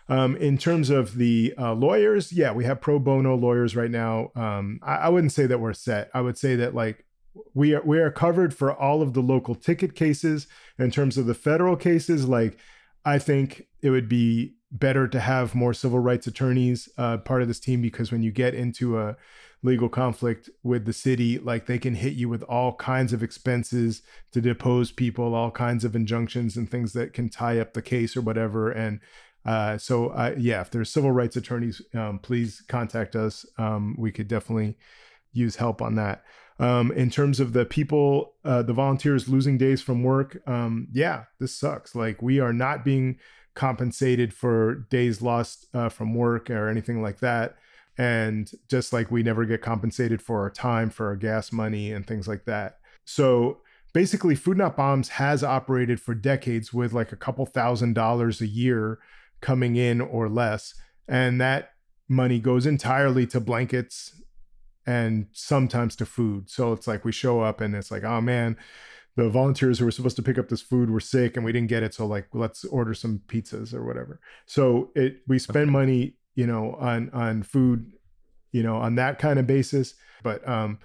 Um, 0.10 0.36
in 0.38 0.58
terms 0.58 0.90
of 0.90 1.16
the 1.16 1.54
uh, 1.58 1.74
lawyers, 1.74 2.34
yeah, 2.34 2.52
we 2.52 2.66
have 2.66 2.82
pro 2.82 3.00
bono 3.00 3.36
lawyers 3.36 3.76
right 3.76 3.92
now. 3.92 4.32
Um, 4.36 4.80
I, 4.84 4.96
I, 4.96 5.10
wouldn't 5.10 5.32
say 5.32 5.46
that 5.46 5.60
we're 5.60 5.74
set. 5.74 6.10
I 6.14 6.22
would 6.22 6.38
say 6.38 6.56
that 6.58 6.76
like 6.76 7.06
we 7.54 7.74
are 7.74 7.82
we 7.84 8.00
are 8.00 8.12
covered 8.12 8.54
for 8.54 8.74
all 8.74 9.02
of 9.02 9.14
the 9.14 9.22
local 9.22 9.56
ticket 9.56 9.96
cases. 9.96 10.48
In 10.78 10.92
terms 10.92 11.18
of 11.18 11.28
the 11.28 11.34
federal 11.34 11.76
cases, 11.76 12.28
like 12.28 12.58
I 13.06 13.20
think 13.20 13.68
it 13.82 13.90
would 13.90 14.10
be 14.10 14.56
better 14.72 15.08
to 15.08 15.20
have 15.20 15.54
more 15.54 15.74
civil 15.74 16.00
rights 16.00 16.28
attorneys 16.28 16.88
uh, 16.98 17.18
part 17.18 17.42
of 17.42 17.48
this 17.48 17.60
team 17.60 17.82
because 17.82 18.12
when 18.12 18.24
you 18.24 18.32
get 18.32 18.54
into 18.54 19.00
a 19.00 19.18
legal 19.64 19.90
conflict 19.90 20.50
with 20.64 20.86
the 20.86 20.94
city, 20.94 21.38
like 21.38 21.66
they 21.66 21.78
can 21.78 21.96
hit 21.96 22.14
you 22.14 22.28
with 22.30 22.42
all 22.44 22.74
kinds 22.76 23.14
of 23.14 23.22
expenses 23.22 24.02
to 24.32 24.42
depose 24.42 24.92
people, 24.92 25.36
all 25.36 25.52
kinds 25.52 25.84
of 25.84 25.96
injunctions 25.96 26.58
and 26.58 26.70
things 26.70 26.94
that 26.94 27.14
can 27.14 27.30
tie 27.30 27.60
up 27.60 27.74
the 27.74 27.82
case 27.82 28.16
or 28.16 28.22
whatever. 28.22 28.72
And 28.72 29.00
uh, 29.46 29.78
so 29.78 30.10
uh, 30.10 30.36
yeah, 30.38 30.62
if 30.62 30.70
there's 30.70 30.92
civil 30.92 31.12
rights 31.12 31.36
attorneys, 31.36 31.82
um, 31.94 32.20
please 32.20 32.64
contact 32.68 33.16
us. 33.16 33.46
Um, 33.58 33.96
we 33.98 34.12
could 34.12 34.28
definitely 34.28 34.78
use 35.34 35.56
help 35.56 35.82
on 35.82 35.96
that. 35.96 36.24
Um, 36.60 36.92
in 36.92 37.10
terms 37.10 37.40
of 37.40 37.54
the 37.54 37.66
people, 37.66 38.36
uh, 38.46 38.62
the 38.62 38.74
volunteers 38.74 39.28
losing 39.28 39.58
days 39.58 39.82
from 39.82 40.04
work, 40.04 40.38
um, 40.48 40.88
yeah, 40.92 41.24
this 41.40 41.56
sucks. 41.56 41.96
Like 41.96 42.22
we 42.22 42.40
are 42.40 42.54
not 42.54 42.86
being 42.86 43.18
compensated 43.56 44.34
for 44.34 44.86
days 44.92 45.22
lost 45.22 45.66
uh, 45.74 45.90
from 45.90 46.14
work 46.14 46.50
or 46.52 46.70
anything 46.70 47.02
like 47.02 47.20
that. 47.20 47.56
And 47.98 48.50
just 48.70 48.94
like 48.94 49.10
we 49.10 49.24
never 49.24 49.46
get 49.46 49.62
compensated 49.62 50.22
for 50.22 50.42
our 50.42 50.52
time, 50.52 50.92
for 50.92 51.08
our 51.08 51.16
gas 51.16 51.52
money, 51.52 51.92
and 51.92 52.06
things 52.06 52.28
like 52.28 52.46
that. 52.46 52.78
So 53.06 53.62
basically, 53.94 54.36
Food 54.36 54.58
Not 54.58 54.78
Bombs 54.78 55.10
has 55.10 55.44
operated 55.44 56.00
for 56.00 56.14
decades 56.14 56.72
with 56.72 56.94
like 56.94 57.12
a 57.12 57.18
couple 57.18 57.46
thousand 57.46 57.94
dollars 57.94 58.40
a 58.40 58.48
year 58.48 59.00
coming 59.42 59.76
in 59.76 60.02
or 60.02 60.30
less. 60.30 60.74
And 61.08 61.42
that 61.42 61.74
money 62.08 62.40
goes 62.40 62.66
entirely 62.66 63.26
to 63.28 63.40
blankets 63.40 64.22
and 64.86 65.28
sometimes 65.32 65.96
to 65.98 66.06
food. 66.06 66.50
So 66.50 66.74
it's 66.74 66.88
like 66.88 67.06
we 67.06 67.12
show 67.12 67.42
up 67.42 67.62
and 67.62 67.76
it's 67.76 67.92
like, 67.92 68.04
oh 68.04 68.22
man, 68.22 68.58
the 69.16 69.30
volunteers 69.30 69.80
who 69.80 69.86
were 69.86 69.92
supposed 69.92 70.16
to 70.16 70.24
pick 70.24 70.38
up 70.38 70.50
this 70.50 70.62
food 70.62 70.90
were 70.90 71.00
sick 71.00 71.36
and 71.36 71.46
we 71.46 71.52
didn't 71.52 71.70
get 71.70 71.84
it. 71.84 71.94
So 71.94 72.06
like 72.06 72.28
let's 72.34 72.64
order 72.66 72.94
some 72.94 73.22
pizzas 73.28 73.74
or 73.74 73.86
whatever. 73.86 74.20
So 74.46 74.92
it 74.96 75.22
we 75.28 75.40
spend 75.40 75.72
money, 75.72 76.16
you 76.36 76.48
know, 76.48 76.76
on 76.80 77.10
on 77.12 77.44
food, 77.44 77.92
you 78.52 78.64
know, 78.64 78.78
on 78.78 78.96
that 78.96 79.20
kind 79.20 79.40
of 79.40 79.48
basis. 79.48 79.94
But 80.24 80.48
um 80.48 80.80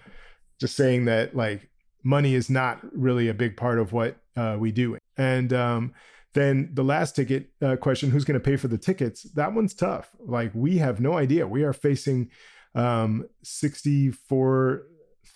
just 0.60 0.76
saying 0.76 1.04
that 1.04 1.36
like 1.36 1.70
money 2.02 2.34
is 2.34 2.50
not 2.50 2.80
really 2.96 3.28
a 3.28 3.34
big 3.34 3.56
part 3.56 3.78
of 3.78 3.92
what 3.92 4.16
uh, 4.36 4.56
we 4.58 4.72
do. 4.72 4.98
And 5.16 5.52
um 5.52 5.94
then 6.36 6.70
the 6.72 6.84
last 6.84 7.16
ticket 7.16 7.50
uh, 7.60 7.74
question, 7.76 8.10
who's 8.10 8.24
going 8.24 8.40
to 8.40 8.44
pay 8.50 8.56
for 8.56 8.68
the 8.68 8.78
tickets? 8.78 9.24
That 9.34 9.54
one's 9.54 9.74
tough. 9.74 10.14
Like 10.20 10.52
we 10.54 10.78
have 10.78 11.00
no 11.00 11.14
idea. 11.14 11.48
We 11.48 11.64
are 11.64 11.72
facing 11.72 12.30
um, 12.74 13.26
sixty-four 13.42 14.82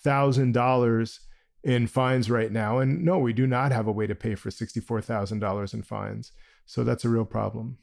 thousand 0.03 0.53
dollars 0.53 1.19
in 1.63 1.87
fines 1.87 2.29
right 2.29 2.51
now, 2.51 2.79
and 2.79 3.03
no, 3.03 3.19
we 3.19 3.33
do 3.33 3.45
not 3.45 3.71
have 3.71 3.87
a 3.87 3.91
way 3.91 4.07
to 4.07 4.15
pay 4.15 4.35
for 4.35 4.49
sixty-four 4.49 5.01
thousand 5.01 5.39
dollars 5.39 5.73
in 5.73 5.83
fines. 5.83 6.31
So 6.65 6.83
that's 6.83 7.03
a 7.03 7.09
real 7.09 7.25
problem. 7.25 7.77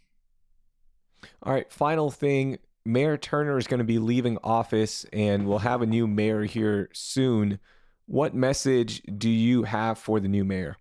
All 1.43 1.53
right, 1.53 1.71
final 1.73 2.11
thing. 2.11 2.59
Mayor 2.85 3.19
Turner 3.19 3.59
is 3.59 3.67
going 3.67 3.79
to 3.79 3.85
be 3.85 3.99
leaving 3.99 4.39
office, 4.43 5.05
and 5.13 5.47
we'll 5.47 5.59
have 5.59 5.83
a 5.83 5.87
new 5.87 6.07
mayor 6.07 6.45
here 6.45 6.89
soon. 6.95 7.59
What 8.07 8.35
message 8.35 9.03
do 9.19 9.29
you 9.29 9.65
have 9.65 9.99
for 9.99 10.21
the 10.21 10.29
new 10.29 10.45
mayor? 10.45 10.77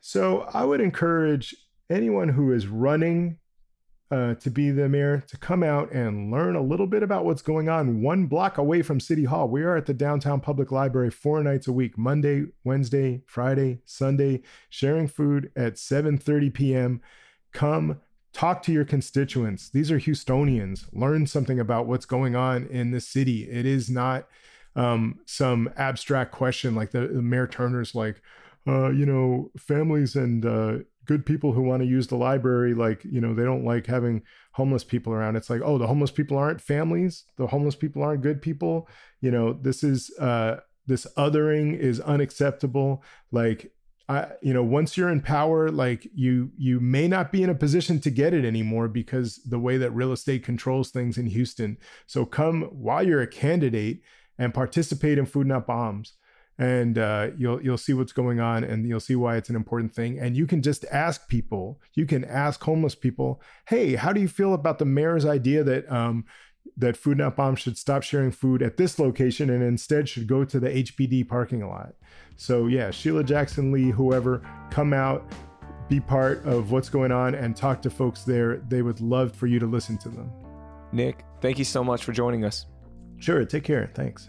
So 0.00 0.48
I 0.52 0.64
would 0.64 0.80
encourage 0.80 1.54
anyone 1.90 2.30
who 2.30 2.52
is 2.52 2.66
running 2.66 3.38
uh, 4.10 4.34
to 4.34 4.50
be 4.50 4.70
the 4.70 4.88
mayor 4.88 5.22
to 5.28 5.36
come 5.36 5.62
out 5.62 5.92
and 5.92 6.32
learn 6.32 6.56
a 6.56 6.62
little 6.62 6.86
bit 6.86 7.02
about 7.02 7.24
what's 7.24 7.42
going 7.42 7.68
on 7.68 8.02
one 8.02 8.26
block 8.26 8.58
away 8.58 8.82
from 8.82 8.98
City 8.98 9.24
Hall. 9.24 9.48
We 9.48 9.62
are 9.62 9.76
at 9.76 9.86
the 9.86 9.94
downtown 9.94 10.40
public 10.40 10.72
library 10.72 11.10
four 11.10 11.42
nights 11.44 11.68
a 11.68 11.72
week, 11.72 11.96
Monday, 11.96 12.46
Wednesday, 12.64 13.22
Friday, 13.26 13.78
Sunday, 13.84 14.42
sharing 14.68 15.06
food 15.06 15.52
at 15.54 15.74
7:30 15.74 16.52
p.m. 16.52 17.00
Come 17.52 18.00
talk 18.32 18.62
to 18.62 18.72
your 18.72 18.84
constituents. 18.84 19.68
These 19.68 19.90
are 19.92 20.00
Houstonians. 20.00 20.86
Learn 20.92 21.26
something 21.26 21.60
about 21.60 21.86
what's 21.86 22.06
going 22.06 22.34
on 22.34 22.66
in 22.66 22.90
the 22.90 23.00
city. 23.00 23.48
It 23.48 23.66
is 23.66 23.88
not 23.88 24.26
um, 24.74 25.20
some 25.24 25.70
abstract 25.76 26.32
question 26.32 26.74
like 26.74 26.90
the, 26.90 27.06
the 27.08 27.22
Mayor 27.22 27.46
Turner's 27.46 27.94
like, 27.94 28.22
uh, 28.66 28.90
you 28.90 29.06
know, 29.06 29.50
families 29.58 30.16
and 30.16 30.44
uh, 30.44 30.78
good 31.06 31.24
people 31.24 31.52
who 31.52 31.62
want 31.62 31.82
to 31.82 31.88
use 31.88 32.06
the 32.06 32.16
library, 32.16 32.74
like, 32.74 33.04
you 33.04 33.20
know, 33.20 33.34
they 33.34 33.44
don't 33.44 33.64
like 33.64 33.86
having 33.86 34.22
homeless 34.52 34.84
people 34.84 35.12
around. 35.12 35.36
It's 35.36 35.50
like, 35.50 35.62
oh, 35.64 35.78
the 35.78 35.86
homeless 35.86 36.10
people 36.10 36.36
aren't 36.36 36.60
families. 36.60 37.24
The 37.36 37.46
homeless 37.46 37.74
people 37.74 38.02
aren't 38.02 38.22
good 38.22 38.42
people. 38.42 38.88
You 39.20 39.30
know, 39.30 39.52
this 39.52 39.82
is 39.82 40.10
uh, 40.18 40.58
this 40.86 41.06
othering 41.16 41.78
is 41.78 42.00
unacceptable. 42.00 43.02
Like, 43.32 43.72
I, 44.08 44.26
you 44.42 44.52
know, 44.52 44.64
once 44.64 44.96
you're 44.96 45.08
in 45.08 45.20
power, 45.20 45.70
like 45.70 46.06
you, 46.14 46.50
you 46.58 46.80
may 46.80 47.06
not 47.06 47.30
be 47.30 47.42
in 47.42 47.50
a 47.50 47.54
position 47.54 48.00
to 48.00 48.10
get 48.10 48.34
it 48.34 48.44
anymore 48.44 48.88
because 48.88 49.40
the 49.48 49.58
way 49.58 49.78
that 49.78 49.92
real 49.92 50.12
estate 50.12 50.44
controls 50.44 50.90
things 50.90 51.16
in 51.16 51.26
Houston. 51.26 51.78
So 52.06 52.24
come 52.24 52.62
while 52.72 53.06
you're 53.06 53.22
a 53.22 53.28
candidate 53.28 54.02
and 54.36 54.52
participate 54.52 55.16
in 55.16 55.26
Food 55.26 55.46
Not 55.46 55.66
Bombs 55.66 56.14
and 56.60 56.98
uh, 56.98 57.28
you'll 57.38 57.60
you'll 57.62 57.78
see 57.78 57.94
what's 57.94 58.12
going 58.12 58.38
on 58.38 58.62
and 58.62 58.86
you'll 58.86 59.00
see 59.00 59.16
why 59.16 59.36
it's 59.36 59.48
an 59.48 59.56
important 59.56 59.94
thing. 59.94 60.18
And 60.18 60.36
you 60.36 60.46
can 60.46 60.60
just 60.62 60.84
ask 60.92 61.26
people 61.26 61.80
you 61.94 62.06
can 62.06 62.22
ask 62.24 62.62
homeless 62.62 62.94
people 62.94 63.40
hey 63.66 63.96
how 63.96 64.12
do 64.12 64.20
you 64.20 64.28
feel 64.28 64.52
about 64.54 64.78
the 64.78 64.84
mayor's 64.84 65.24
idea 65.24 65.64
that 65.64 65.90
um, 65.90 66.26
that 66.76 66.96
food 66.96 67.18
not 67.18 67.34
bombs 67.34 67.60
should 67.60 67.78
stop 67.78 68.02
sharing 68.02 68.30
food 68.30 68.62
at 68.62 68.76
this 68.76 68.98
location 68.98 69.48
and 69.48 69.62
instead 69.62 70.08
should 70.08 70.26
go 70.26 70.44
to 70.44 70.60
the 70.60 70.68
hpd 70.68 71.26
parking 71.26 71.66
lot? 71.66 71.94
So 72.36 72.66
yeah 72.66 72.90
sheila 72.90 73.24
jackson 73.24 73.72
lee 73.72 73.90
whoever 73.90 74.42
come 74.70 74.92
out 74.92 75.32
be 75.88 75.98
part 75.98 76.44
of 76.44 76.70
what's 76.70 76.90
going 76.90 77.10
on 77.10 77.34
and 77.34 77.56
talk 77.56 77.82
to 77.82 77.90
folks 77.90 78.22
there. 78.22 78.58
They 78.68 78.82
would 78.82 79.00
love 79.00 79.34
for 79.34 79.48
you 79.48 79.58
to 79.58 79.66
listen 79.66 79.98
to 79.98 80.10
them. 80.10 80.30
Nick 80.92 81.24
thank 81.40 81.58
you 81.58 81.64
so 81.64 81.82
much 81.82 82.04
for 82.04 82.12
joining 82.12 82.44
us. 82.44 82.66
Sure 83.16 83.46
take 83.46 83.64
care. 83.64 83.90
Thanks 83.94 84.28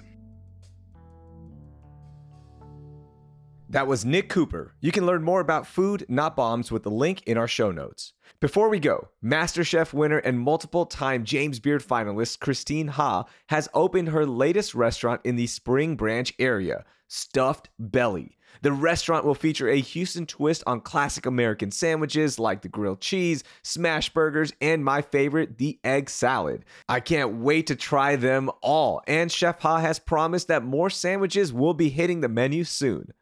That 3.71 3.87
was 3.87 4.03
Nick 4.03 4.27
Cooper. 4.27 4.75
You 4.81 4.91
can 4.91 5.05
learn 5.05 5.23
more 5.23 5.39
about 5.39 5.65
food, 5.65 6.05
not 6.09 6.35
bombs, 6.35 6.73
with 6.73 6.83
the 6.83 6.91
link 6.91 7.23
in 7.25 7.37
our 7.37 7.47
show 7.47 7.71
notes. 7.71 8.11
Before 8.41 8.67
we 8.67 8.81
go, 8.81 9.07
MasterChef 9.23 9.93
winner 9.93 10.17
and 10.17 10.41
multiple 10.41 10.85
time 10.85 11.23
James 11.23 11.61
Beard 11.61 11.81
finalist 11.81 12.41
Christine 12.41 12.89
Ha 12.89 13.23
has 13.47 13.69
opened 13.73 14.09
her 14.09 14.25
latest 14.25 14.75
restaurant 14.75 15.21
in 15.23 15.37
the 15.37 15.47
Spring 15.47 15.95
Branch 15.95 16.33
area, 16.37 16.83
Stuffed 17.07 17.69
Belly. 17.79 18.37
The 18.61 18.73
restaurant 18.73 19.23
will 19.23 19.35
feature 19.35 19.69
a 19.69 19.79
Houston 19.79 20.25
twist 20.25 20.63
on 20.67 20.81
classic 20.81 21.25
American 21.25 21.71
sandwiches 21.71 22.37
like 22.37 22.63
the 22.63 22.67
grilled 22.67 22.99
cheese, 22.99 23.41
smash 23.63 24.13
burgers, 24.13 24.51
and 24.59 24.83
my 24.83 25.01
favorite, 25.01 25.59
the 25.59 25.79
egg 25.85 26.09
salad. 26.09 26.65
I 26.89 26.99
can't 26.99 27.37
wait 27.37 27.67
to 27.67 27.77
try 27.77 28.17
them 28.17 28.51
all, 28.61 29.01
and 29.07 29.31
Chef 29.31 29.61
Ha 29.61 29.77
has 29.77 29.97
promised 29.97 30.49
that 30.49 30.61
more 30.61 30.89
sandwiches 30.89 31.53
will 31.53 31.73
be 31.73 31.87
hitting 31.87 32.19
the 32.19 32.27
menu 32.27 32.65
soon. 32.65 33.13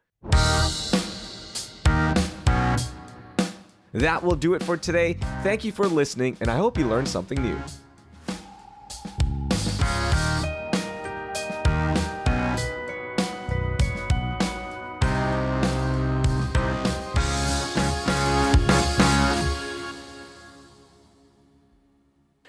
That 3.92 4.22
will 4.22 4.36
do 4.36 4.54
it 4.54 4.62
for 4.62 4.76
today. 4.76 5.14
Thank 5.42 5.64
you 5.64 5.72
for 5.72 5.86
listening, 5.88 6.36
and 6.40 6.48
I 6.48 6.56
hope 6.56 6.78
you 6.78 6.86
learned 6.86 7.08
something 7.08 7.42
new. 7.42 7.58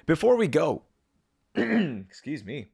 Before 0.06 0.36
we 0.36 0.48
go, 0.48 0.84
excuse 1.56 2.44
me. 2.44 2.68